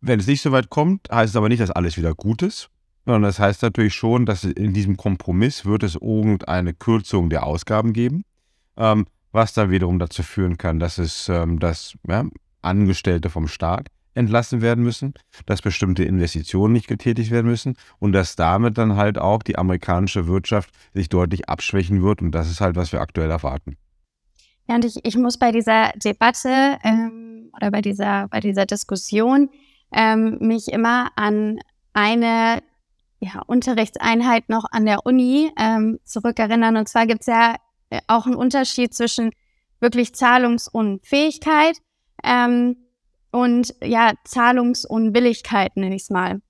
Wenn 0.00 0.20
es 0.20 0.28
nicht 0.28 0.40
so 0.40 0.52
weit 0.52 0.70
kommt, 0.70 1.08
heißt 1.10 1.30
es 1.30 1.36
aber 1.36 1.48
nicht, 1.48 1.60
dass 1.60 1.72
alles 1.72 1.96
wieder 1.96 2.14
gut 2.14 2.42
ist, 2.42 2.70
sondern 3.04 3.22
das 3.22 3.40
heißt 3.40 3.62
natürlich 3.62 3.94
schon, 3.94 4.24
dass 4.24 4.44
in 4.44 4.72
diesem 4.72 4.96
Kompromiss 4.96 5.64
wird 5.64 5.82
es 5.82 5.96
irgendeine 5.96 6.72
Kürzung 6.74 7.28
der 7.28 7.44
Ausgaben 7.44 7.92
geben, 7.92 8.22
ähm, 8.76 9.06
was 9.32 9.52
dann 9.52 9.70
wiederum 9.70 9.98
dazu 9.98 10.22
führen 10.22 10.58
kann, 10.58 10.78
dass 10.78 10.98
es 10.98 11.28
ähm, 11.28 11.58
dass, 11.58 11.98
ja, 12.06 12.24
Angestellte 12.62 13.30
vom 13.30 13.48
Staat 13.48 13.88
entlassen 14.16 14.62
werden 14.62 14.82
müssen, 14.82 15.14
dass 15.44 15.62
bestimmte 15.62 16.04
Investitionen 16.04 16.72
nicht 16.72 16.88
getätigt 16.88 17.30
werden 17.30 17.46
müssen 17.46 17.76
und 17.98 18.12
dass 18.12 18.36
damit 18.36 18.78
dann 18.78 18.96
halt 18.96 19.18
auch 19.18 19.42
die 19.42 19.58
amerikanische 19.58 20.26
Wirtschaft 20.26 20.70
sich 20.94 21.08
deutlich 21.08 21.48
abschwächen 21.48 22.02
wird. 22.02 22.22
Und 22.22 22.32
das 22.32 22.50
ist 22.50 22.60
halt, 22.60 22.76
was 22.76 22.92
wir 22.92 23.00
aktuell 23.00 23.30
erwarten. 23.30 23.76
Ja, 24.68 24.74
und 24.76 24.84
ich, 24.84 24.98
ich 25.04 25.16
muss 25.16 25.38
bei 25.38 25.52
dieser 25.52 25.92
Debatte 25.92 26.78
ähm, 26.82 27.50
oder 27.56 27.70
bei 27.70 27.82
dieser, 27.82 28.28
bei 28.28 28.40
dieser 28.40 28.66
Diskussion 28.66 29.50
ähm, 29.92 30.38
mich 30.40 30.68
immer 30.68 31.10
an 31.14 31.60
eine 31.92 32.62
ja, 33.20 33.42
Unterrichtseinheit 33.46 34.48
noch 34.48 34.64
an 34.70 34.86
der 34.86 35.06
Uni 35.06 35.52
ähm, 35.58 35.98
zurückerinnern. 36.04 36.76
Und 36.76 36.88
zwar 36.88 37.06
gibt 37.06 37.20
es 37.20 37.26
ja 37.26 37.54
äh, 37.90 38.00
auch 38.08 38.26
einen 38.26 38.34
Unterschied 38.34 38.92
zwischen 38.92 39.30
wirklich 39.80 40.14
Zahlungsunfähigkeit 40.14 41.78
ähm, 42.24 42.76
und 43.30 43.74
ja, 43.82 44.12
Zahlungsunwilligkeit, 44.24 45.76
nenne 45.76 45.96
ich 45.96 46.02
es 46.02 46.10
mal. 46.10 46.40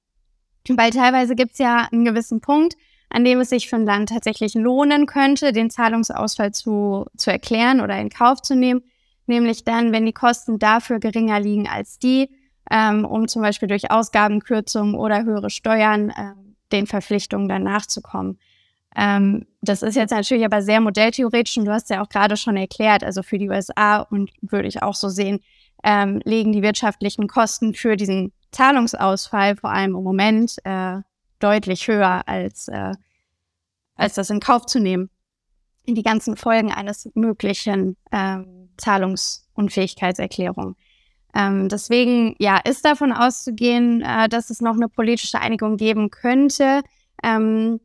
Weil 0.68 0.90
teilweise 0.90 1.34
gibt 1.34 1.52
es 1.52 1.58
ja 1.58 1.88
einen 1.90 2.04
gewissen 2.04 2.40
Punkt, 2.40 2.74
an 3.08 3.24
dem 3.24 3.40
es 3.40 3.50
sich 3.50 3.68
für 3.68 3.76
ein 3.76 3.86
Land 3.86 4.08
tatsächlich 4.08 4.54
lohnen 4.54 5.06
könnte, 5.06 5.52
den 5.52 5.70
Zahlungsausfall 5.70 6.52
zu, 6.52 7.06
zu 7.16 7.30
erklären 7.30 7.80
oder 7.80 7.98
in 7.98 8.10
Kauf 8.10 8.42
zu 8.42 8.56
nehmen. 8.56 8.82
Nämlich 9.26 9.64
dann, 9.64 9.92
wenn 9.92 10.06
die 10.06 10.12
Kosten 10.12 10.58
dafür 10.58 10.98
geringer 10.98 11.40
liegen 11.40 11.68
als 11.68 11.98
die, 11.98 12.30
ähm, 12.70 13.04
um 13.04 13.28
zum 13.28 13.42
Beispiel 13.42 13.68
durch 13.68 13.90
Ausgabenkürzungen 13.90 14.94
oder 14.94 15.24
höhere 15.24 15.50
Steuern 15.50 16.12
ähm, 16.16 16.56
den 16.72 16.86
Verpflichtungen 16.86 17.48
dann 17.48 17.62
nachzukommen. 17.62 18.38
Ähm, 18.96 19.46
das 19.60 19.82
ist 19.82 19.94
jetzt 19.94 20.10
natürlich 20.10 20.44
aber 20.44 20.62
sehr 20.62 20.80
modelltheoretisch 20.80 21.58
und 21.58 21.66
du 21.66 21.72
hast 21.72 21.90
ja 21.90 22.02
auch 22.02 22.08
gerade 22.08 22.36
schon 22.36 22.56
erklärt, 22.56 23.04
also 23.04 23.22
für 23.22 23.38
die 23.38 23.48
USA 23.48 23.98
und 23.98 24.30
würde 24.40 24.68
ich 24.68 24.82
auch 24.82 24.94
so 24.94 25.08
sehen, 25.08 25.40
ähm, 25.84 26.20
legen 26.24 26.52
die 26.52 26.62
wirtschaftlichen 26.62 27.28
Kosten 27.28 27.74
für 27.74 27.96
diesen 27.96 28.32
Zahlungsausfall 28.52 29.56
vor 29.56 29.70
allem 29.70 29.96
im 29.96 30.02
Moment 30.02 30.56
äh, 30.64 31.00
deutlich 31.38 31.88
höher, 31.88 32.22
als, 32.26 32.68
äh, 32.68 32.92
als 33.94 34.14
das 34.14 34.30
in 34.30 34.40
Kauf 34.40 34.66
zu 34.66 34.80
nehmen 34.80 35.10
die 35.94 36.02
ganzen 36.02 36.36
Folgen 36.36 36.72
eines 36.72 37.10
möglichen 37.14 37.96
ähm, 38.12 38.70
Zahlungsunfähigkeitserklärung. 38.76 40.76
Ähm, 41.34 41.68
deswegen, 41.68 42.34
ja, 42.38 42.58
ist 42.58 42.84
davon 42.84 43.12
auszugehen, 43.12 44.02
äh, 44.02 44.28
dass 44.28 44.50
es 44.50 44.60
noch 44.60 44.74
eine 44.74 44.88
politische 44.88 45.40
Einigung 45.40 45.76
geben 45.76 46.10
könnte. 46.10 46.82
Ähm, 47.22 47.80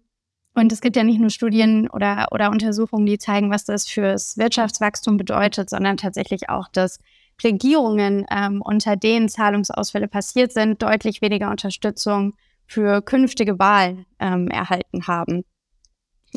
und 0.54 0.72
es 0.72 0.82
gibt 0.82 0.96
ja 0.96 1.04
nicht 1.04 1.20
nur 1.20 1.30
Studien 1.30 1.90
oder, 1.90 2.28
oder 2.32 2.50
Untersuchungen, 2.50 3.06
die 3.06 3.18
zeigen, 3.18 3.52
was 3.52 3.64
das 3.64 3.88
fürs 3.88 4.38
Wirtschaftswachstum 4.38 5.18
bedeutet, 5.18 5.70
sondern 5.70 5.98
tatsächlich 5.98 6.50
auch, 6.50 6.68
dass 6.70 7.00
Regierungen, 7.44 8.26
ähm, 8.30 8.62
unter 8.62 8.96
denen 8.96 9.30
Zahlungsausfälle 9.30 10.08
passiert 10.08 10.52
sind, 10.52 10.82
deutlich 10.82 11.22
weniger 11.22 11.50
Unterstützung 11.50 12.34
für 12.68 13.02
künftige 13.02 13.60
Wahlen 13.60 14.06
ähm, 14.20 14.48
erhalten 14.48 15.08
haben. 15.08 15.44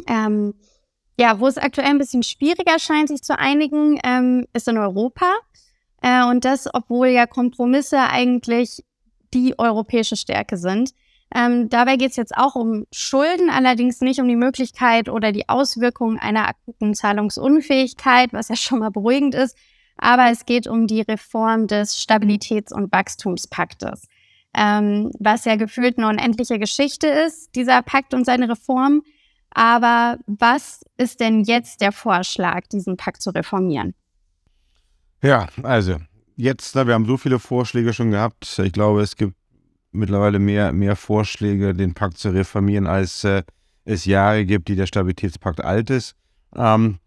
Ähm, 0.08 0.54
ja, 1.18 1.38
wo 1.38 1.46
es 1.46 1.58
aktuell 1.58 1.88
ein 1.88 1.98
bisschen 1.98 2.22
schwieriger 2.22 2.78
scheint, 2.78 3.08
sich 3.08 3.22
zu 3.22 3.38
einigen, 3.38 4.00
ähm, 4.02 4.46
ist 4.52 4.66
in 4.66 4.78
Europa. 4.78 5.32
Äh, 6.02 6.24
und 6.24 6.44
das, 6.44 6.68
obwohl 6.72 7.08
ja 7.08 7.26
Kompromisse 7.26 8.00
eigentlich 8.00 8.82
die 9.32 9.58
europäische 9.58 10.16
Stärke 10.16 10.56
sind. 10.56 10.90
Ähm, 11.34 11.68
dabei 11.68 11.96
geht 11.96 12.10
es 12.10 12.16
jetzt 12.16 12.36
auch 12.36 12.54
um 12.54 12.86
Schulden, 12.92 13.50
allerdings 13.50 14.00
nicht 14.00 14.20
um 14.20 14.28
die 14.28 14.36
Möglichkeit 14.36 15.08
oder 15.08 15.32
die 15.32 15.48
Auswirkungen 15.48 16.18
einer 16.18 16.46
akuten 16.48 16.94
Zahlungsunfähigkeit, 16.94 18.32
was 18.32 18.48
ja 18.48 18.56
schon 18.56 18.80
mal 18.80 18.90
beruhigend 18.90 19.34
ist. 19.34 19.56
Aber 19.96 20.30
es 20.30 20.44
geht 20.44 20.66
um 20.66 20.86
die 20.86 21.02
Reform 21.02 21.66
des 21.66 21.96
Stabilitäts- 21.96 22.72
und 22.72 22.92
Wachstumspaktes, 22.92 24.08
ähm, 24.54 25.10
was 25.18 25.44
ja 25.44 25.56
gefühlt 25.56 25.98
eine 25.98 26.08
unendliche 26.08 26.58
Geschichte 26.58 27.06
ist, 27.06 27.54
dieser 27.54 27.82
Pakt 27.82 28.14
und 28.14 28.24
seine 28.24 28.48
Reform. 28.48 29.02
Aber 29.50 30.18
was 30.26 30.84
ist 30.96 31.20
denn 31.20 31.44
jetzt 31.44 31.80
der 31.80 31.92
Vorschlag, 31.92 32.66
diesen 32.72 32.96
Pakt 32.96 33.22
zu 33.22 33.30
reformieren? 33.30 33.94
Ja, 35.22 35.48
also 35.62 35.96
jetzt, 36.36 36.74
wir 36.74 36.92
haben 36.92 37.06
so 37.06 37.16
viele 37.16 37.38
Vorschläge 37.38 37.92
schon 37.92 38.10
gehabt. 38.10 38.58
Ich 38.58 38.72
glaube, 38.72 39.00
es 39.00 39.16
gibt 39.16 39.34
mittlerweile 39.92 40.38
mehr, 40.38 40.72
mehr 40.72 40.96
Vorschläge, 40.96 41.72
den 41.72 41.94
Pakt 41.94 42.18
zu 42.18 42.30
reformieren, 42.30 42.86
als 42.86 43.24
äh, 43.24 43.44
es 43.84 44.04
Jahre 44.04 44.44
gibt, 44.44 44.68
die 44.68 44.76
der 44.76 44.86
Stabilitätspakt 44.86 45.62
alt 45.62 45.90
ist. 45.90 46.16
Ähm, 46.54 46.98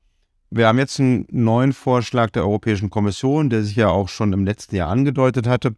wir 0.49 0.67
haben 0.67 0.77
jetzt 0.77 0.99
einen 0.99 1.25
neuen 1.29 1.73
Vorschlag 1.73 2.29
der 2.31 2.43
Europäischen 2.43 2.89
Kommission, 2.89 3.49
der 3.49 3.63
sich 3.63 3.75
ja 3.75 3.89
auch 3.89 4.09
schon 4.09 4.33
im 4.33 4.45
letzten 4.45 4.75
Jahr 4.75 4.89
angedeutet 4.89 5.47
hatte. 5.47 5.75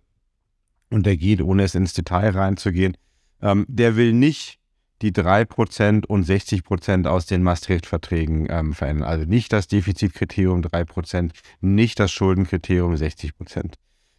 Und 0.89 1.05
der 1.05 1.17
geht, 1.17 1.41
ohne 1.41 1.63
es 1.63 1.75
ins 1.75 1.93
Detail 1.93 2.31
reinzugehen, 2.31 2.97
ähm, 3.41 3.65
der 3.67 3.95
will 3.95 4.13
nicht 4.13 4.59
die 5.01 5.11
3% 5.11 6.05
und 6.05 6.27
60% 6.27 7.07
aus 7.07 7.25
den 7.25 7.41
Maastricht-Verträgen 7.43 8.47
ähm, 8.49 8.73
verändern. 8.73 9.07
Also 9.07 9.25
nicht 9.25 9.53
das 9.53 9.67
Defizitkriterium 9.67 10.61
3%, 10.61 11.31
nicht 11.61 11.99
das 11.99 12.11
Schuldenkriterium 12.11 12.93
60%. 12.95 13.75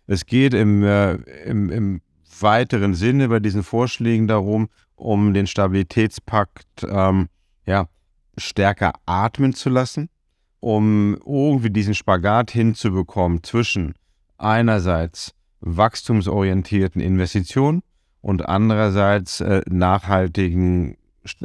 Es 0.06 0.26
geht 0.26 0.54
im, 0.54 0.82
äh, 0.82 1.14
im, 1.44 1.70
im 1.70 2.00
weiteren 2.40 2.94
Sinne 2.94 3.28
bei 3.28 3.40
diesen 3.40 3.62
Vorschlägen 3.62 4.26
darum, 4.26 4.68
um 4.94 5.34
den 5.34 5.46
Stabilitätspakt 5.46 6.86
ähm, 6.88 7.28
ja, 7.66 7.88
stärker 8.38 8.94
atmen 9.06 9.52
zu 9.54 9.68
lassen, 9.68 10.08
um 10.60 11.16
irgendwie 11.26 11.70
diesen 11.70 11.94
Spagat 11.94 12.50
hinzubekommen 12.50 13.42
zwischen 13.42 13.94
einerseits 14.38 15.34
wachstumsorientierten 15.60 17.00
Investitionen 17.00 17.82
und 18.20 18.48
andererseits 18.48 19.40
äh, 19.40 19.62
nachhaltigen 19.68 20.96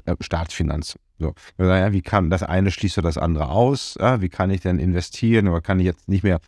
äh, 0.06 0.16
Staatsfinanzen. 0.20 1.00
So, 1.18 1.34
ja, 1.58 1.94
wie 1.94 2.02
kann 2.02 2.30
das 2.30 2.44
eine 2.44 2.72
schließt 2.72 2.98
das 2.98 3.18
andere 3.18 3.50
aus? 3.50 3.96
Ja, 4.00 4.20
wie 4.20 4.28
kann 4.28 4.50
ich 4.50 4.62
denn 4.62 4.80
investieren? 4.80 5.48
Oder 5.48 5.62
kann 5.62 5.80
ich 5.80 5.86
jetzt 5.86 6.10
nicht 6.10 6.24
mehr 6.24 6.40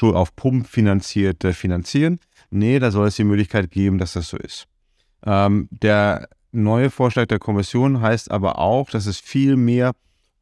auf 0.00 0.34
Pump 0.34 0.66
finanziert 0.66 1.44
äh, 1.44 1.52
finanzieren? 1.52 2.18
Nee, 2.50 2.78
da 2.78 2.90
soll 2.90 3.08
es 3.08 3.16
die 3.16 3.24
Möglichkeit 3.24 3.70
geben, 3.70 3.98
dass 3.98 4.14
das 4.14 4.28
so 4.28 4.38
ist. 4.38 4.66
Ähm, 5.26 5.68
der 5.70 6.28
neue 6.52 6.90
Vorschlag 6.90 7.26
der 7.26 7.38
Kommission 7.38 8.00
heißt 8.00 8.30
aber 8.30 8.58
auch, 8.58 8.88
dass 8.88 9.06
es 9.06 9.18
viel 9.18 9.56
mehr 9.56 9.92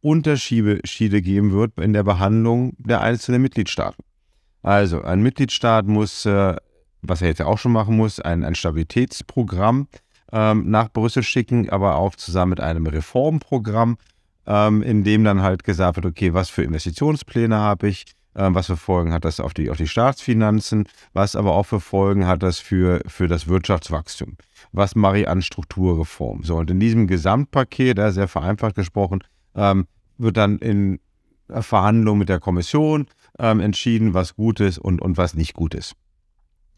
Unterschiede 0.03 1.23
geben 1.23 1.53
wird 1.53 1.79
in 1.79 1.93
der 1.93 2.03
Behandlung 2.03 2.75
der 2.79 3.01
einzelnen 3.01 3.41
Mitgliedstaaten. 3.41 4.03
Also 4.63 5.03
ein 5.03 5.23
Mitgliedstaat 5.23 5.87
muss, 5.87 6.27
äh, 6.27 6.57
was 7.01 7.23
er 7.23 7.29
jetzt 7.29 7.39
ja 7.39 7.47
auch 7.47 7.59
schon 7.59 7.73
machen 7.73 7.97
muss, 7.97 8.21
ein, 8.21 8.45
ein 8.45 8.55
Stabilitätsprogramm 8.55 9.89
ähm, 10.33 10.71
nach 10.71 10.89
Brüssel 10.93 11.23
schicken, 11.23 11.71
aber 11.71 11.97
auch 11.97 12.15
zusammen 12.17 12.51
mit 12.51 12.61
einem 12.61 12.87
Reformprogramm, 12.87 13.97
ähm, 14.47 14.83
in 14.83 15.05
dem 15.05 15.25
dann 15.25 15.43
halt 15.43 15.65
gesagt 15.65 15.97
wird, 15.97 16.07
okay, 16.07 16.35
was 16.35 16.49
für 16.49 16.63
Investitionspläne 16.63 17.57
habe 17.57 17.89
ich, 17.89 18.05
ähm, 18.35 18.55
was 18.55 18.67
für 18.67 18.77
Folgen 18.77 19.13
hat 19.13 19.25
das 19.25 19.41
auf 19.41 19.53
die, 19.55 19.71
auf 19.71 19.77
die 19.77 19.89
Staatsfinanzen, 19.89 20.89
was 21.13 21.37
aber 21.37 21.53
auch 21.53 21.67
für 21.67 21.81
Folgen 21.81 22.27
hat 22.27 22.43
das 22.43 22.59
für, 22.59 23.01
für 23.07 23.29
das 23.29 23.47
Wirtschaftswachstum. 23.47 24.37
Was 24.73 24.95
mache 24.95 25.21
ich 25.21 25.29
an 25.29 25.43
Strukturreform? 25.43 26.43
So, 26.45 26.57
und 26.57 26.71
in 26.71 26.81
diesem 26.81 27.07
Gesamtpaket, 27.07 27.99
da 27.99 28.11
sehr 28.11 28.29
vereinfacht 28.29 28.75
gesprochen, 28.75 29.23
ähm, 29.55 29.87
wird 30.19 30.37
dann 30.37 30.59
in 30.59 31.01
Verhandlungen 31.49 32.21
mit 32.21 32.29
der 32.29 32.41
Kommission 32.41 33.07
ähm, 33.39 33.61
entschieden, 33.61 34.15
was 34.15 34.35
gut 34.37 34.61
ist 34.61 34.79
und, 34.79 35.03
und 35.03 35.17
was 35.17 35.35
nicht 35.35 35.55
gut 35.55 35.75
ist. 35.75 35.95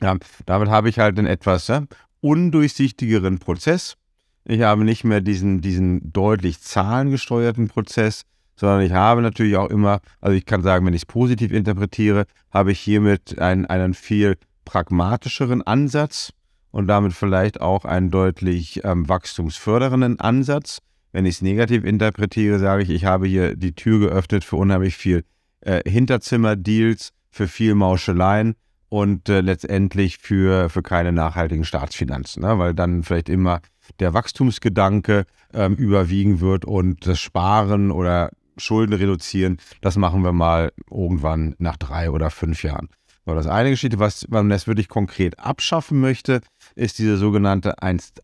Ja, 0.01 0.17
damit 0.47 0.69
habe 0.69 0.89
ich 0.89 0.99
halt 0.99 1.19
einen 1.19 1.27
etwas 1.27 1.69
ja, 1.69 1.85
undurchsichtigeren 2.21 3.39
Prozess. 3.39 3.97
Ich 4.45 4.63
habe 4.63 4.85
nicht 4.85 5.05
mehr 5.05 5.21
diesen, 5.21 5.61
diesen 5.61 6.13
deutlich 6.13 6.61
zahlengesteuerten 6.61 7.69
Prozess, 7.69 8.23
sondern 8.57 8.83
ich 8.83 8.93
habe 8.93 9.23
natürlich 9.23 9.57
auch 9.57 9.71
immer, 9.71 10.01
also 10.21 10.37
ich 10.37 10.45
kann 10.45 10.63
sagen, 10.63 10.85
wenn 10.87 10.95
ich 10.95 11.03
es 11.03 11.07
positiv 11.07 11.53
interpretiere, 11.53 12.27
habe 12.51 12.73
ich 12.73 12.81
hiermit 12.81 13.39
einen, 13.39 13.67
einen 13.67 13.95
viel 13.95 14.37
pragmatischeren 14.65 15.63
Ansatz 15.63 16.33
und 16.71 16.87
damit 16.87 17.13
vielleicht 17.13 17.61
auch 17.61 17.85
einen 17.85 18.11
deutlich 18.11 18.85
ähm, 18.85 19.09
wachstumsfördernden 19.09 20.21
Ansatz. 20.21 20.81
Wenn 21.15 21.27
ich 21.27 21.37
es 21.37 21.43
negativ 21.43 21.85
interpretiere, 21.85 22.59
sage 22.59 22.83
ich, 22.83 22.91
ich 22.91 23.05
habe 23.05 23.29
hier 23.29 23.55
die 23.55 23.73
Tür 23.73 24.01
geöffnet 24.01 24.43
für 24.43 24.57
unheimlich 24.57 24.97
viel 24.97 25.23
äh, 25.61 25.89
Hinterzimmerdeals, 25.89 27.13
für 27.31 27.47
viel 27.47 27.77
Mauscheleien 27.77 28.57
und 28.89 29.29
äh, 29.29 29.41
letztendlich 29.41 30.19
für, 30.19 30.69
für 30.69 30.83
keine 30.83 31.13
nachhaltigen 31.13 31.65
Staatsfinanzen, 31.65 32.43
ne? 32.43 32.59
weil 32.59 32.75
dann 32.75 33.05
vielleicht 33.05 33.29
immer 33.29 33.61
der 34.01 34.13
Wachstumsgedanke 34.13 35.25
ähm, 35.53 35.77
überwiegen 35.77 36.41
wird 36.41 36.65
und 36.65 37.07
das 37.07 37.21
Sparen 37.21 37.93
oder 37.93 38.31
Schulden 38.57 38.95
reduzieren, 38.95 39.59
das 39.83 39.97
machen 39.97 40.25
wir 40.25 40.33
mal 40.33 40.73
irgendwann 40.91 41.55
nach 41.59 41.77
drei 41.77 42.11
oder 42.11 42.31
fünf 42.31 42.65
Jahren. 42.65 42.89
So, 43.25 43.37
das 43.37 43.47
eine 43.47 43.71
Geschichte, 43.71 44.01
was 44.01 44.27
man 44.31 44.51
das 44.51 44.67
wirklich 44.67 44.89
konkret 44.89 45.39
abschaffen 45.39 46.01
möchte, 46.01 46.41
ist 46.75 46.99
diese 46.99 47.19
sogenannte 47.19 47.81
1 47.81 48.15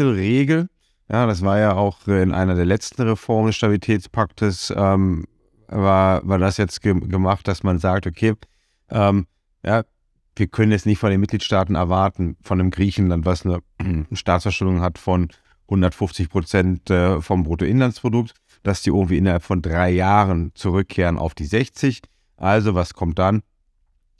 regel 0.00 0.68
Ja, 1.10 1.26
das 1.26 1.42
war 1.42 1.58
ja 1.58 1.74
auch 1.74 2.06
in 2.06 2.32
einer 2.32 2.54
der 2.54 2.64
letzten 2.64 3.02
Reformen 3.02 3.48
des 3.48 3.56
Stabilitätspaktes, 3.56 4.72
ähm, 4.76 5.24
war, 5.68 6.26
war 6.26 6.38
das 6.38 6.56
jetzt 6.56 6.80
ge 6.82 6.94
gemacht, 6.94 7.48
dass 7.48 7.62
man 7.62 7.78
sagt, 7.78 8.06
okay, 8.06 8.34
ähm, 8.90 9.26
ja, 9.64 9.84
wir 10.36 10.46
können 10.46 10.72
jetzt 10.72 10.86
nicht 10.86 10.98
von 10.98 11.10
den 11.10 11.20
Mitgliedstaaten 11.20 11.74
erwarten, 11.74 12.36
von 12.42 12.60
einem 12.60 12.70
Griechenland, 12.70 13.24
was 13.24 13.44
eine 13.44 13.60
Staatsverschuldung 14.12 14.80
hat 14.80 14.98
von 14.98 15.28
150 15.66 16.28
Prozent 16.28 16.90
äh, 16.90 17.20
vom 17.20 17.44
Bruttoinlandsprodukt, 17.44 18.34
dass 18.62 18.82
die 18.82 18.90
irgendwie 18.90 19.18
innerhalb 19.18 19.42
von 19.42 19.62
drei 19.62 19.90
Jahren 19.90 20.52
zurückkehren 20.54 21.18
auf 21.18 21.34
die 21.34 21.46
60. 21.46 22.02
Also 22.36 22.74
was 22.74 22.94
kommt 22.94 23.18
dann? 23.18 23.42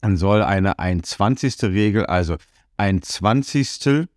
Dann 0.00 0.16
soll 0.16 0.42
eine 0.42 0.78
1 0.78 1.18
Regel, 1.62 2.06
also 2.06 2.36
ein 2.76 3.02
Zwanzigstel 3.02 4.08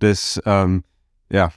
des, 0.00 0.40
ähm, 0.44 0.84
ja, 1.30 1.52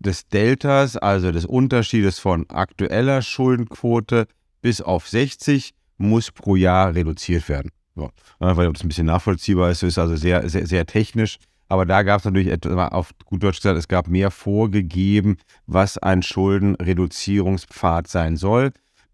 des 0.00 0.26
Deltas, 0.28 0.96
also 0.96 1.30
des 1.30 1.46
Unterschiedes 1.46 2.18
von 2.18 2.48
aktueller 2.50 3.22
Schuldenquote 3.22 4.26
bis 4.62 4.80
auf 4.80 5.08
60, 5.08 5.72
muss 5.98 6.32
pro 6.32 6.56
Jahr 6.56 6.94
reduziert 6.94 7.48
werden. 7.48 7.70
So. 7.94 8.10
Weil 8.38 8.72
das 8.72 8.82
ein 8.82 8.88
bisschen 8.88 9.06
nachvollziehbar 9.06 9.70
ist, 9.70 9.82
ist 9.82 9.98
also 9.98 10.16
sehr, 10.16 10.48
sehr, 10.48 10.66
sehr 10.66 10.86
technisch. 10.86 11.38
Aber 11.68 11.86
da 11.86 12.02
gab 12.02 12.18
es 12.18 12.24
natürlich 12.24 12.48
etwa 12.48 12.88
auf 12.88 13.10
gut 13.26 13.42
Deutsch 13.42 13.58
gesagt, 13.58 13.78
es 13.78 13.86
gab 13.86 14.08
mehr 14.08 14.30
vorgegeben, 14.30 15.36
was 15.66 15.98
ein 15.98 16.22
Schuldenreduzierungspfad 16.22 18.08
sein 18.08 18.36
soll. 18.36 18.72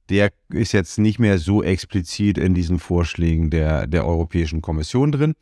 Der 0.09 0.31
ist 0.49 0.73
jetzt 0.73 0.99
nicht 0.99 1.19
mehr 1.19 1.39
so 1.39 1.63
explizit 1.63 2.39
in 2.39 2.55
diesen 2.55 2.79
Vorschlägen 2.79 3.51
der, 3.51 3.87
der 3.87 4.07
Europäischen 4.07 4.63
Kommission 4.63 5.13
drin. 5.13 5.35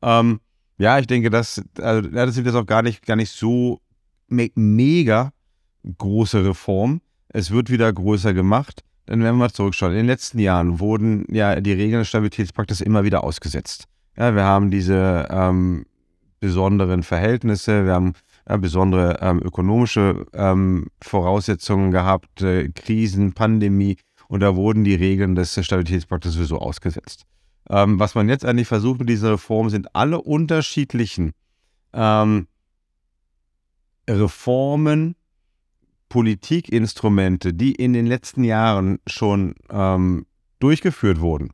Ähm, 0.00 0.40
ja, 0.78 0.98
ich 0.98 1.06
denke, 1.06 1.28
das, 1.28 1.62
also, 1.78 2.08
das 2.08 2.34
sind 2.34 2.46
jetzt 2.46 2.54
auch 2.54 2.66
gar 2.66 2.82
nicht, 2.82 3.04
gar 3.04 3.16
nicht 3.16 3.32
so 3.32 3.80
me 4.32 4.50
mega 4.54 5.32
große 5.98 6.44
Reformen. 6.44 7.00
Es 7.28 7.50
wird 7.50 7.70
wieder 7.70 7.92
größer 7.92 8.34
gemacht. 8.34 8.82
Dann 9.06 9.22
werden 9.22 9.38
wir 9.38 9.48
zurückschauen. 9.50 9.92
In 9.92 9.98
den 9.98 10.06
letzten 10.06 10.38
Jahren 10.38 10.80
wurden 10.80 11.24
ja 11.28 11.60
die 11.60 11.72
Regeln 11.72 12.00
des 12.00 12.08
Stabilitätspaktes 12.08 12.80
immer 12.80 13.04
wieder 13.04 13.24
ausgesetzt. 13.24 13.86
Ja, 14.16 14.34
wir 14.34 14.44
haben 14.44 14.70
diese 14.70 15.28
ähm, 15.30 15.86
besonderen 16.40 17.02
Verhältnisse. 17.02 17.84
Wir 17.86 17.94
haben 17.94 18.12
ja, 18.48 18.56
besondere 18.56 19.18
ähm, 19.20 19.40
ökonomische 19.42 20.26
ähm, 20.34 20.88
Voraussetzungen 21.00 21.90
gehabt, 21.90 22.42
äh, 22.42 22.68
Krisen, 22.68 23.32
Pandemie 23.32 23.96
und 24.28 24.40
da 24.40 24.56
wurden 24.56 24.84
die 24.84 24.94
Regeln 24.94 25.34
des 25.34 25.62
Stabilitätspaktes 25.64 26.34
sowieso 26.34 26.58
ausgesetzt. 26.58 27.24
Ähm, 27.70 27.98
was 27.98 28.14
man 28.14 28.28
jetzt 28.28 28.44
eigentlich 28.44 28.68
versucht 28.68 29.00
mit 29.00 29.08
dieser 29.08 29.32
Reform 29.32 29.70
sind 29.70 29.94
alle 29.94 30.20
unterschiedlichen 30.20 31.32
ähm, 31.92 32.46
Reformen, 34.08 35.14
Politikinstrumente, 36.08 37.54
die 37.54 37.72
in 37.72 37.92
den 37.92 38.06
letzten 38.06 38.44
Jahren 38.44 38.98
schon 39.06 39.54
ähm, 39.70 40.26
durchgeführt 40.58 41.20
wurden, 41.20 41.50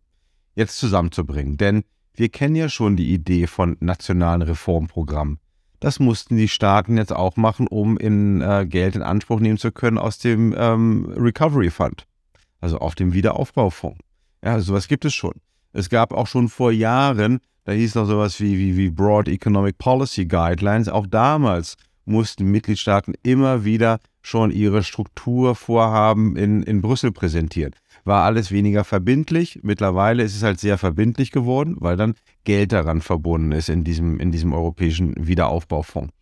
jetzt 0.55 0.78
zusammenzubringen. 0.78 1.57
Denn 1.57 1.85
wir 2.14 2.28
kennen 2.28 2.57
ja 2.57 2.69
schon 2.69 2.97
die 2.97 3.12
Idee 3.12 3.47
von 3.47 3.76
nationalen 3.81 4.43
Reformprogrammen. 4.43 5.38
Das 5.81 6.00
mussten 6.00 6.37
die 6.37 6.49
Staaten 6.49 6.97
jetzt 6.97 7.12
auch 7.12 7.37
machen, 7.37 7.69
um 7.69 7.97
in, 7.97 8.40
äh, 8.40 8.67
Geld 8.69 8.97
in 8.97 9.02
Anspruch 9.02 9.38
nehmen 9.38 9.59
zu 9.59 9.71
können 9.71 9.99
aus 9.99 10.19
dem 10.19 10.52
ähm, 10.59 11.12
Recovery 11.17 11.71
Fund, 11.71 12.07
also 12.61 12.78
auf 12.78 12.97
dem 12.97 13.12
Wiederaufbaufonds. 13.12 14.00
Ja, 14.43 14.59
sowas 14.59 14.88
gibt 14.88 15.05
es 15.05 15.14
schon. 15.14 15.35
Es 15.73 15.88
gab 15.88 16.12
auch 16.12 16.26
schon 16.26 16.49
vor 16.49 16.73
Jahren, 16.73 17.38
da 17.64 17.73
hieß 17.73 17.95
noch 17.95 18.07
sowas 18.07 18.40
wie, 18.40 18.59
wie, 18.59 18.76
wie 18.76 18.90
Broad 18.90 19.28
Economic 19.28 19.78
Policy 19.78 20.26
Guidelines. 20.26 20.88
Auch 20.88 21.07
damals 21.07 21.76
mussten 22.09 22.50
Mitgliedstaaten 22.50 23.15
immer 23.23 23.65
wieder 23.65 24.00
schon 24.23 24.50
ihre 24.50 24.83
Strukturvorhaben 24.83 26.37
in, 26.37 26.62
in 26.62 26.83
Brüssel 26.83 27.12
präsentieren. 27.12 27.75
War 28.05 28.25
alles 28.25 28.50
weniger 28.50 28.85
verbindlich. 28.85 29.61
Mittlerweile 29.62 30.23
ist 30.23 30.37
es 30.37 30.43
halt 30.43 30.61
sehr 30.61 30.79
verbindlich 30.79 31.31
geworden, 31.31 31.77
weil 31.79 31.97
dann 31.97 32.15
Geld 32.45 32.73
daran 32.73 33.00
verbunden 33.00 33.53
ist 33.53 33.69
in 33.69 33.85
diesem, 33.85 34.19
in 34.21 34.33
diesem 34.33 34.53
europäischen 34.53 35.15
Wiederaufbaufonds. 35.17 36.12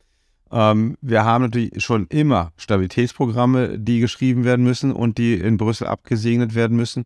Ähm, 0.51 0.97
wir 1.01 1.25
haben 1.25 1.43
natürlich 1.43 1.83
schon 1.83 2.07
immer 2.09 2.53
Stabilitätsprogramme, 2.57 3.79
die 3.79 4.01
geschrieben 4.01 4.45
werden 4.45 4.65
müssen 4.65 4.93
und 4.93 5.19
die 5.19 5.35
in 5.35 5.57
Brüssel 5.57 5.87
abgesegnet 5.87 6.55
werden 6.55 6.77
müssen. 6.77 7.05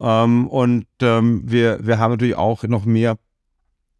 Ähm, 0.00 0.46
und 0.46 0.86
ähm, 1.02 1.42
wir, 1.44 1.84
wir 1.84 1.98
haben 1.98 2.12
natürlich 2.12 2.36
auch 2.36 2.62
noch 2.64 2.84
mehr 2.84 3.18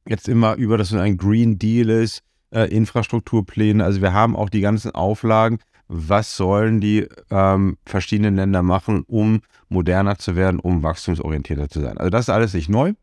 jetzt 0.09 0.29
immer 0.29 0.55
über, 0.55 0.79
dass 0.79 0.93
es 0.93 1.01
ein 1.01 1.17
Green 1.17 1.59
Deal 1.59 1.91
ist, 1.91 2.23
äh, 2.57 2.65
Infrastrukturpläne. 2.65 3.85
Also 3.85 4.01
wir 4.01 4.13
haben 4.13 4.35
auch 4.35 4.49
die 4.49 4.63
ganzen 4.63 4.93
Auflagen, 4.93 5.59
was 5.89 6.37
sollen 6.37 6.81
die 6.81 7.07
ähm, 7.31 7.77
verschiedenen 7.85 8.37
Länder 8.37 8.63
machen, 8.63 9.05
um 9.07 9.43
moderner 9.69 10.19
zu 10.19 10.35
werden, 10.37 10.59
um 10.59 10.83
wachstumsorientierter 10.83 11.69
zu 11.69 11.81
sein. 11.81 11.99
Also 11.99 12.11
das 12.11 12.23
ist 12.23 12.31
alles 12.31 12.55
nicht 12.55 12.69
neu. 12.69 12.95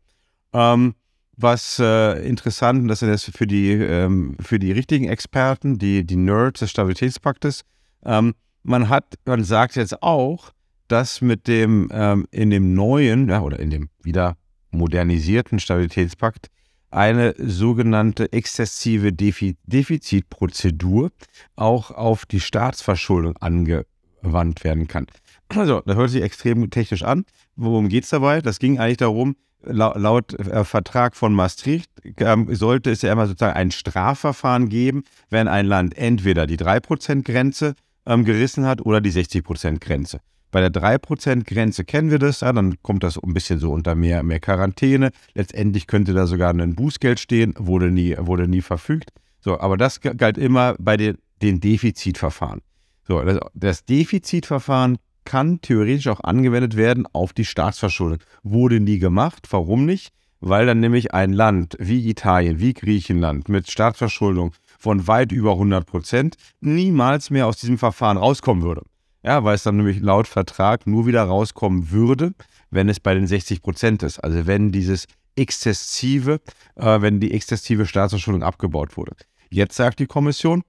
Ähm, 0.52 0.94
was 1.36 1.78
äh, 1.78 2.26
interessant, 2.26 2.82
und 2.82 2.88
das 2.88 3.02
ist 3.02 3.08
jetzt 3.08 3.36
für 3.36 3.46
die, 3.46 3.72
ähm, 3.72 4.36
für 4.40 4.58
die 4.58 4.72
richtigen 4.72 5.08
Experten, 5.08 5.78
die, 5.78 6.04
die 6.04 6.16
Nerds 6.16 6.60
des 6.60 6.70
Stabilitätspaktes, 6.70 7.62
ähm, 8.04 8.34
man 8.62 8.88
hat, 8.88 9.14
man 9.24 9.44
sagt 9.44 9.76
jetzt 9.76 10.02
auch, 10.02 10.50
dass 10.88 11.20
mit 11.20 11.48
dem 11.48 11.88
ähm, 11.92 12.26
in 12.30 12.50
dem 12.50 12.74
neuen, 12.74 13.28
ja, 13.28 13.40
oder 13.40 13.58
in 13.58 13.70
dem 13.70 13.88
wieder 14.02 14.36
modernisierten 14.70 15.58
Stabilitätspakt 15.58 16.50
eine 16.94 17.34
sogenannte 17.38 18.32
exzessive 18.32 19.12
Defi 19.12 19.56
Defizitprozedur 19.64 21.10
auch 21.56 21.90
auf 21.90 22.26
die 22.26 22.40
Staatsverschuldung 22.40 23.36
angewandt 23.38 24.64
werden 24.64 24.88
kann. 24.88 25.06
Also, 25.48 25.82
das 25.84 25.96
hört 25.96 26.10
sich 26.10 26.22
extrem 26.22 26.70
technisch 26.70 27.02
an. 27.02 27.24
Worum 27.56 27.88
geht 27.88 28.04
es 28.04 28.10
dabei? 28.10 28.40
Das 28.40 28.58
ging 28.58 28.78
eigentlich 28.78 28.96
darum, 28.98 29.36
laut, 29.62 29.96
laut 29.96 30.34
äh, 30.34 30.64
Vertrag 30.64 31.16
von 31.16 31.34
Maastricht 31.34 31.90
ähm, 32.18 32.54
sollte 32.54 32.90
es 32.90 33.02
ja 33.02 33.12
immer 33.12 33.26
sozusagen 33.26 33.56
ein 33.56 33.70
Strafverfahren 33.70 34.68
geben, 34.68 35.04
wenn 35.30 35.48
ein 35.48 35.66
Land 35.66 35.96
entweder 35.96 36.46
die 36.46 36.58
3%-Grenze 36.58 37.74
ähm, 38.06 38.24
gerissen 38.24 38.66
hat 38.66 38.84
oder 38.84 39.00
die 39.00 39.12
60%-Grenze. 39.12 40.20
Bei 40.54 40.60
der 40.60 40.72
3%-Grenze 40.72 41.84
kennen 41.84 42.12
wir 42.12 42.20
das, 42.20 42.42
ja, 42.42 42.52
dann 42.52 42.80
kommt 42.80 43.02
das 43.02 43.18
ein 43.20 43.34
bisschen 43.34 43.58
so 43.58 43.72
unter 43.72 43.96
mehr, 43.96 44.22
mehr 44.22 44.38
Quarantäne. 44.38 45.10
Letztendlich 45.34 45.88
könnte 45.88 46.14
da 46.14 46.28
sogar 46.28 46.54
ein 46.54 46.76
Bußgeld 46.76 47.18
stehen, 47.18 47.54
wurde 47.58 47.90
nie, 47.90 48.14
wurde 48.20 48.46
nie 48.46 48.60
verfügt. 48.60 49.10
So, 49.40 49.58
aber 49.58 49.76
das 49.76 50.00
galt 50.00 50.38
immer 50.38 50.76
bei 50.78 50.96
den, 50.96 51.18
den 51.42 51.58
Defizitverfahren. 51.58 52.60
So, 53.02 53.20
das, 53.24 53.40
das 53.54 53.84
Defizitverfahren 53.84 54.98
kann 55.24 55.60
theoretisch 55.60 56.06
auch 56.06 56.20
angewendet 56.20 56.76
werden 56.76 57.08
auf 57.12 57.32
die 57.32 57.44
Staatsverschuldung. 57.44 58.20
Wurde 58.44 58.78
nie 58.78 59.00
gemacht. 59.00 59.48
Warum 59.50 59.84
nicht? 59.84 60.12
Weil 60.38 60.66
dann 60.66 60.78
nämlich 60.78 61.12
ein 61.12 61.32
Land 61.32 61.74
wie 61.80 62.08
Italien, 62.08 62.60
wie 62.60 62.74
Griechenland 62.74 63.48
mit 63.48 63.68
Staatsverschuldung 63.68 64.52
von 64.78 65.08
weit 65.08 65.32
über 65.32 65.54
100 65.54 65.84
Prozent 65.84 66.36
niemals 66.60 67.30
mehr 67.30 67.48
aus 67.48 67.56
diesem 67.56 67.76
Verfahren 67.76 68.18
rauskommen 68.18 68.62
würde. 68.62 68.82
Ja, 69.24 69.42
weil 69.42 69.54
es 69.54 69.62
dann 69.62 69.78
nämlich 69.78 70.00
laut 70.00 70.28
Vertrag 70.28 70.86
nur 70.86 71.06
wieder 71.06 71.22
rauskommen 71.22 71.90
würde, 71.90 72.34
wenn 72.70 72.90
es 72.90 73.00
bei 73.00 73.14
den 73.14 73.26
60 73.26 73.62
Prozent 73.62 74.02
ist. 74.02 74.18
Also 74.18 74.46
wenn 74.46 74.70
dieses 74.70 75.06
exzessive, 75.34 76.40
äh, 76.76 77.00
wenn 77.00 77.20
die 77.20 77.32
exzessive 77.32 77.86
Staatsverschuldung 77.86 78.42
abgebaut 78.42 78.96
wurde. 78.96 79.16
Jetzt 79.50 79.76
sagt 79.76 79.98
die 79.98 80.06
Kommission, 80.06 80.62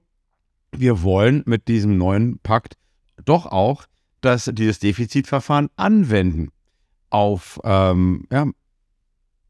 wir 0.72 1.02
wollen 1.02 1.42
mit 1.46 1.68
diesem 1.68 1.98
neuen 1.98 2.38
Pakt 2.38 2.76
doch 3.24 3.46
auch 3.46 3.84
das, 4.22 4.50
dieses 4.52 4.78
Defizitverfahren 4.78 5.68
anwenden 5.76 6.48
auf 7.10 7.60
ähm, 7.62 8.26
ja, 8.32 8.46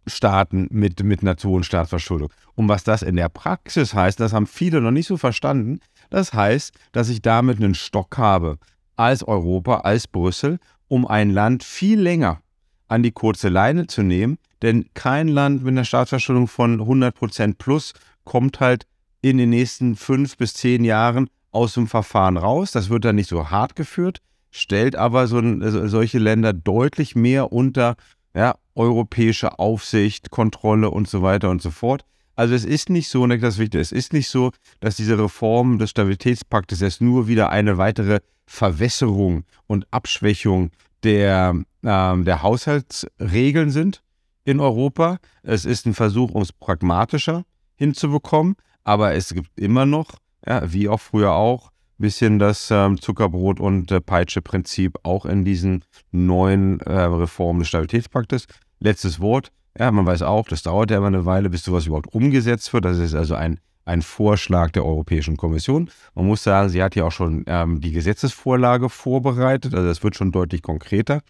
Staaten 0.07 0.69
mit, 0.71 1.03
mit 1.03 1.23
einer 1.23 1.37
hohen 1.45 1.65
Staatsverschuldung. 1.65 2.33
Und 2.55 2.69
was 2.69 2.85
das 2.85 3.03
in 3.03 3.17
der 3.17 3.29
Praxis 3.29 3.95
heißt, 3.95 4.19
das 4.19 4.33
haben 4.33 4.47
viele 4.47 4.81
noch 4.81 4.91
nicht 4.91 5.07
so 5.07 5.17
verstanden. 5.17 5.81
Das 6.11 6.33
heißt, 6.33 6.75
dass 6.93 7.09
ich 7.09 7.23
damit 7.23 7.59
einen 7.59 7.75
Stock 7.75 8.19
habe, 8.19 8.59
als 8.97 9.23
Europa, 9.23 9.79
als 9.79 10.07
Brüssel, 10.07 10.59
um 10.89 11.07
ein 11.07 11.31
Land 11.31 11.65
viel 11.65 12.01
länger 12.01 12.41
an 12.89 13.03
die 13.03 13.13
kurze 13.13 13.49
Leine 13.49 13.87
zu 13.87 14.03
nehmen. 14.03 14.39
Denn 14.63 14.87
kein 14.95 15.29
Land 15.29 15.63
mit 15.63 15.73
einer 15.73 15.85
Staatsverschuldung 15.85 16.49
von 16.49 16.81
100% 16.81 17.55
plus 17.59 17.93
kommt 18.25 18.61
halt 18.61 18.87
in 19.21 19.39
den 19.39 19.51
nächsten 19.51 19.97
fünf 19.97 20.37
bis 20.37 20.55
zehn 20.55 20.85
Jahren 20.85 21.29
aus 21.51 21.75
dem 21.75 21.87
Verfahren 21.89 22.37
raus. 22.37 22.73
Das 22.73 22.91
wird 22.91 23.05
dann 23.05 23.17
nicht 23.17 23.29
so 23.29 23.51
hart 23.51 23.77
geführt, 23.77 24.21
stellt 24.51 24.97
aber 24.97 25.27
so, 25.27 25.41
solche 25.89 26.19
Länder 26.19 26.53
deutlich 26.53 27.17
mehr 27.17 27.53
unter 27.53 27.97
ja, 28.35 28.57
europäische 28.75 29.59
Aufsicht, 29.59 30.31
Kontrolle 30.31 30.91
und 30.91 31.09
so 31.09 31.23
weiter 31.23 31.51
und 31.51 31.63
so 31.63 31.71
fort. 31.71 32.05
Also 32.35 32.55
es 32.55 32.67
ist 32.67 32.91
nicht 32.91 33.09
so, 33.09 33.27
das 33.27 33.59
Wichtige, 33.59 33.81
es 33.81 33.93
ist 33.93 34.13
nicht 34.13 34.29
so, 34.29 34.53
dass 34.81 34.97
diese 34.97 35.19
Reform 35.19 35.79
des 35.79 35.91
Stabilitätspaktes 35.91 36.81
jetzt 36.81 37.01
nur 37.01 37.29
wieder 37.29 37.49
eine 37.49 37.79
weitere 37.79 38.21
Verwässerung 38.47 39.45
und 39.67 39.87
Abschwächung 39.91 40.71
der, 41.03 41.55
äh, 41.83 42.23
der 42.23 42.43
Haushaltsregeln 42.43 43.71
sind 43.71 44.03
in 44.45 44.61
Europa. 44.61 45.19
Es 45.43 45.65
ist 45.65 45.87
ein 45.87 45.95
Versuch, 45.95 46.35
es 46.41 46.53
pragmatischer 46.53 47.45
hinzubekommen, 47.77 48.57
aber 48.85 49.15
es 49.15 49.35
gibt 49.35 49.51
immer 49.59 49.87
noch, 49.87 50.13
ja, 50.47 50.73
wie 50.73 50.89
auch 50.89 51.01
früher 51.01 51.33
auch, 51.33 51.71
ein 51.99 52.03
bisschen 52.03 52.39
das 52.39 52.71
ähm, 52.71 52.99
Zuckerbrot- 52.99 53.61
und 53.61 53.91
äh, 53.91 54.01
Peitsche-Prinzip 54.01 54.99
auch 55.03 55.25
in 55.25 55.45
diesen 55.45 55.85
neuen 56.13 56.81
äh, 56.81 56.93
Reformen 56.93 57.61
des 57.61 57.69
Stabilitätspaktes. 57.69 58.47
Letztes 58.81 59.21
Wort. 59.21 59.51
Ja, 59.79 59.91
man 59.91 60.07
weiß 60.07 60.23
auch, 60.23 60.47
das 60.47 60.63
dauert 60.63 60.91
ja 60.91 60.99
immer 60.99 61.07
eine 61.07 61.25
Weile, 61.27 61.51
bis 61.51 61.65
sowas 61.65 61.87
überhaupt 61.87 62.15
umgesetzt 62.15 62.73
wird. 62.73 62.85
Das 62.85 62.99
ist 62.99 63.15
also 63.15 63.35
ein 63.35 63.61
ein 63.87 64.03
Vorschlag 64.03 64.73
der 64.73 64.85
Europäischen 64.85 65.37
Kommission. 65.37 65.91
Man 66.15 66.27
muss 66.27 66.43
sagen, 66.43 66.69
sie 66.69 66.83
hat 66.83 66.95
ja 66.95 67.05
auch 67.05 67.13
schon 67.13 67.45
ähm, 67.47 67.81
die 67.81 67.93
Gesetzesvorlage 67.93 68.91
vorbereitet, 68.91 69.75
also 69.75 69.87
das 69.87 70.03
wird 70.03 70.17
schon 70.17 70.33
deutlich 70.33 70.61
konkreter, 70.61 71.23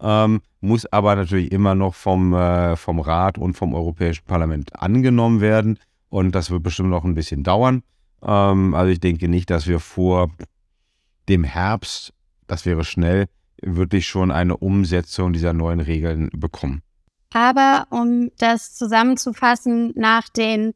ähm, 0.00 0.40
muss 0.60 0.86
aber 0.86 1.16
natürlich 1.16 1.52
immer 1.52 1.74
noch 1.74 1.94
vom, 1.94 2.32
äh, 2.32 2.76
vom 2.76 3.00
Rat 3.00 3.36
und 3.36 3.54
vom 3.54 3.74
Europäischen 3.74 4.24
Parlament 4.24 4.80
angenommen 4.80 5.40
werden 5.40 5.78
und 6.08 6.34
das 6.34 6.50
wird 6.50 6.62
bestimmt 6.62 6.90
noch 6.90 7.04
ein 7.04 7.14
bisschen 7.14 7.42
dauern. 7.42 7.82
Ähm, 8.22 8.74
also 8.74 8.90
ich 8.90 9.00
denke 9.00 9.28
nicht, 9.28 9.50
dass 9.50 9.66
wir 9.66 9.80
vor 9.80 10.30
dem 11.28 11.42
Herbst, 11.42 12.12
das 12.46 12.64
wäre 12.64 12.84
schnell, 12.84 13.26
wirklich 13.60 14.06
schon 14.06 14.30
eine 14.30 14.56
Umsetzung 14.56 15.32
dieser 15.32 15.52
neuen 15.52 15.80
Regeln 15.80 16.30
bekommen. 16.32 16.82
Aber 17.32 17.86
um 17.90 18.30
das 18.38 18.74
zusammenzufassen, 18.74 19.92
nach 19.96 20.28
den 20.28 20.74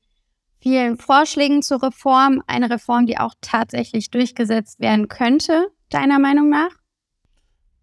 vielen 0.60 0.96
Vorschlägen 0.96 1.62
zur 1.62 1.82
Reform. 1.82 2.42
Eine 2.46 2.70
Reform, 2.70 3.06
die 3.06 3.18
auch 3.18 3.34
tatsächlich 3.40 4.10
durchgesetzt 4.10 4.80
werden 4.80 5.08
könnte, 5.08 5.68
deiner 5.90 6.18
Meinung 6.18 6.48
nach? 6.48 6.70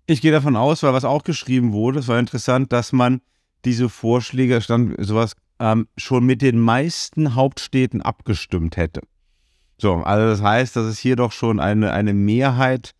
Ich 0.08 0.22
gehe 0.22 0.32
davon 0.32 0.56
aus, 0.56 0.84
weil 0.84 0.94
was 0.94 1.06
auch 1.06 1.24
geschrieben 1.24 1.72
wurde, 1.72 2.00
es 2.00 2.08
war 2.08 2.20
interessant, 2.20 2.72
dass 2.72 2.92
man 2.92 3.22
diese 3.66 3.90
Vorschläge 3.90 4.62
stand 4.62 4.96
sowas 5.04 5.34
ähm, 5.60 5.88
schon 5.98 6.26
mit 6.26 6.42
den 6.42 6.60
meisten 6.60 7.34
Hauptstädten 7.34 8.02
abgestimmt 8.02 8.78
hätte. 8.78 9.02
So, 9.78 9.96
also 9.96 10.28
das 10.28 10.42
heißt, 10.42 10.76
dass 10.76 10.86
es 10.86 11.00
hier 11.00 11.16
doch 11.16 11.32
schon 11.32 11.60
eine, 11.60 11.92
eine 11.92 12.14
Mehrheit 12.14 12.92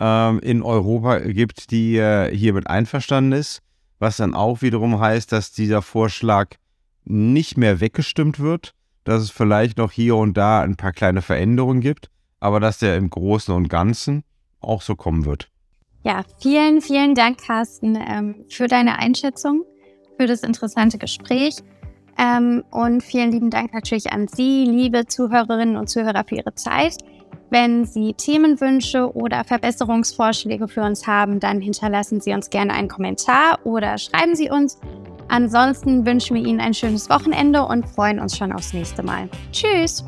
ähm, 0.00 0.40
in 0.40 0.62
Europa 0.62 1.18
gibt, 1.18 1.70
die 1.70 1.96
äh, 1.96 2.34
hiermit 2.34 2.66
einverstanden 2.66 3.32
ist, 3.32 3.60
was 3.98 4.16
dann 4.16 4.34
auch 4.34 4.62
wiederum 4.62 4.98
heißt, 4.98 5.30
dass 5.30 5.52
dieser 5.52 5.82
Vorschlag 5.82 6.56
nicht 7.04 7.56
mehr 7.56 7.80
weggestimmt 7.80 8.40
wird, 8.40 8.74
dass 9.04 9.22
es 9.22 9.30
vielleicht 9.30 9.78
noch 9.78 9.92
hier 9.92 10.16
und 10.16 10.36
da 10.36 10.60
ein 10.60 10.76
paar 10.76 10.92
kleine 10.92 11.22
Veränderungen 11.22 11.80
gibt, 11.80 12.10
aber 12.40 12.60
dass 12.60 12.78
der 12.78 12.96
im 12.96 13.10
Großen 13.10 13.54
und 13.54 13.68
Ganzen 13.68 14.24
auch 14.60 14.82
so 14.82 14.96
kommen 14.96 15.24
wird. 15.24 15.48
Ja, 16.02 16.22
vielen, 16.38 16.82
vielen 16.82 17.14
Dank, 17.14 17.38
Carsten, 17.38 17.96
ähm, 17.96 18.44
für 18.50 18.66
deine 18.66 18.98
Einschätzung, 18.98 19.64
für 20.18 20.26
das 20.26 20.42
interessante 20.42 20.98
Gespräch. 20.98 21.56
Ähm, 22.18 22.62
und 22.70 23.02
vielen 23.02 23.32
lieben 23.32 23.50
Dank 23.50 23.72
natürlich 23.72 24.12
an 24.12 24.28
Sie, 24.28 24.64
liebe 24.64 25.06
Zuhörerinnen 25.06 25.76
und 25.76 25.88
Zuhörer, 25.88 26.24
für 26.24 26.36
Ihre 26.36 26.54
Zeit. 26.54 26.98
Wenn 27.50 27.84
Sie 27.84 28.14
Themenwünsche 28.14 29.14
oder 29.14 29.44
Verbesserungsvorschläge 29.44 30.68
für 30.68 30.82
uns 30.82 31.06
haben, 31.06 31.40
dann 31.40 31.60
hinterlassen 31.60 32.20
Sie 32.20 32.32
uns 32.32 32.50
gerne 32.50 32.72
einen 32.72 32.88
Kommentar 32.88 33.58
oder 33.64 33.96
schreiben 33.98 34.36
Sie 34.36 34.50
uns. 34.50 34.78
Ansonsten 35.28 36.06
wünschen 36.06 36.36
wir 36.36 36.44
Ihnen 36.44 36.60
ein 36.60 36.74
schönes 36.74 37.08
Wochenende 37.10 37.64
und 37.64 37.88
freuen 37.88 38.20
uns 38.20 38.36
schon 38.36 38.52
aufs 38.52 38.72
nächste 38.72 39.02
Mal. 39.02 39.28
Tschüss! 39.52 40.04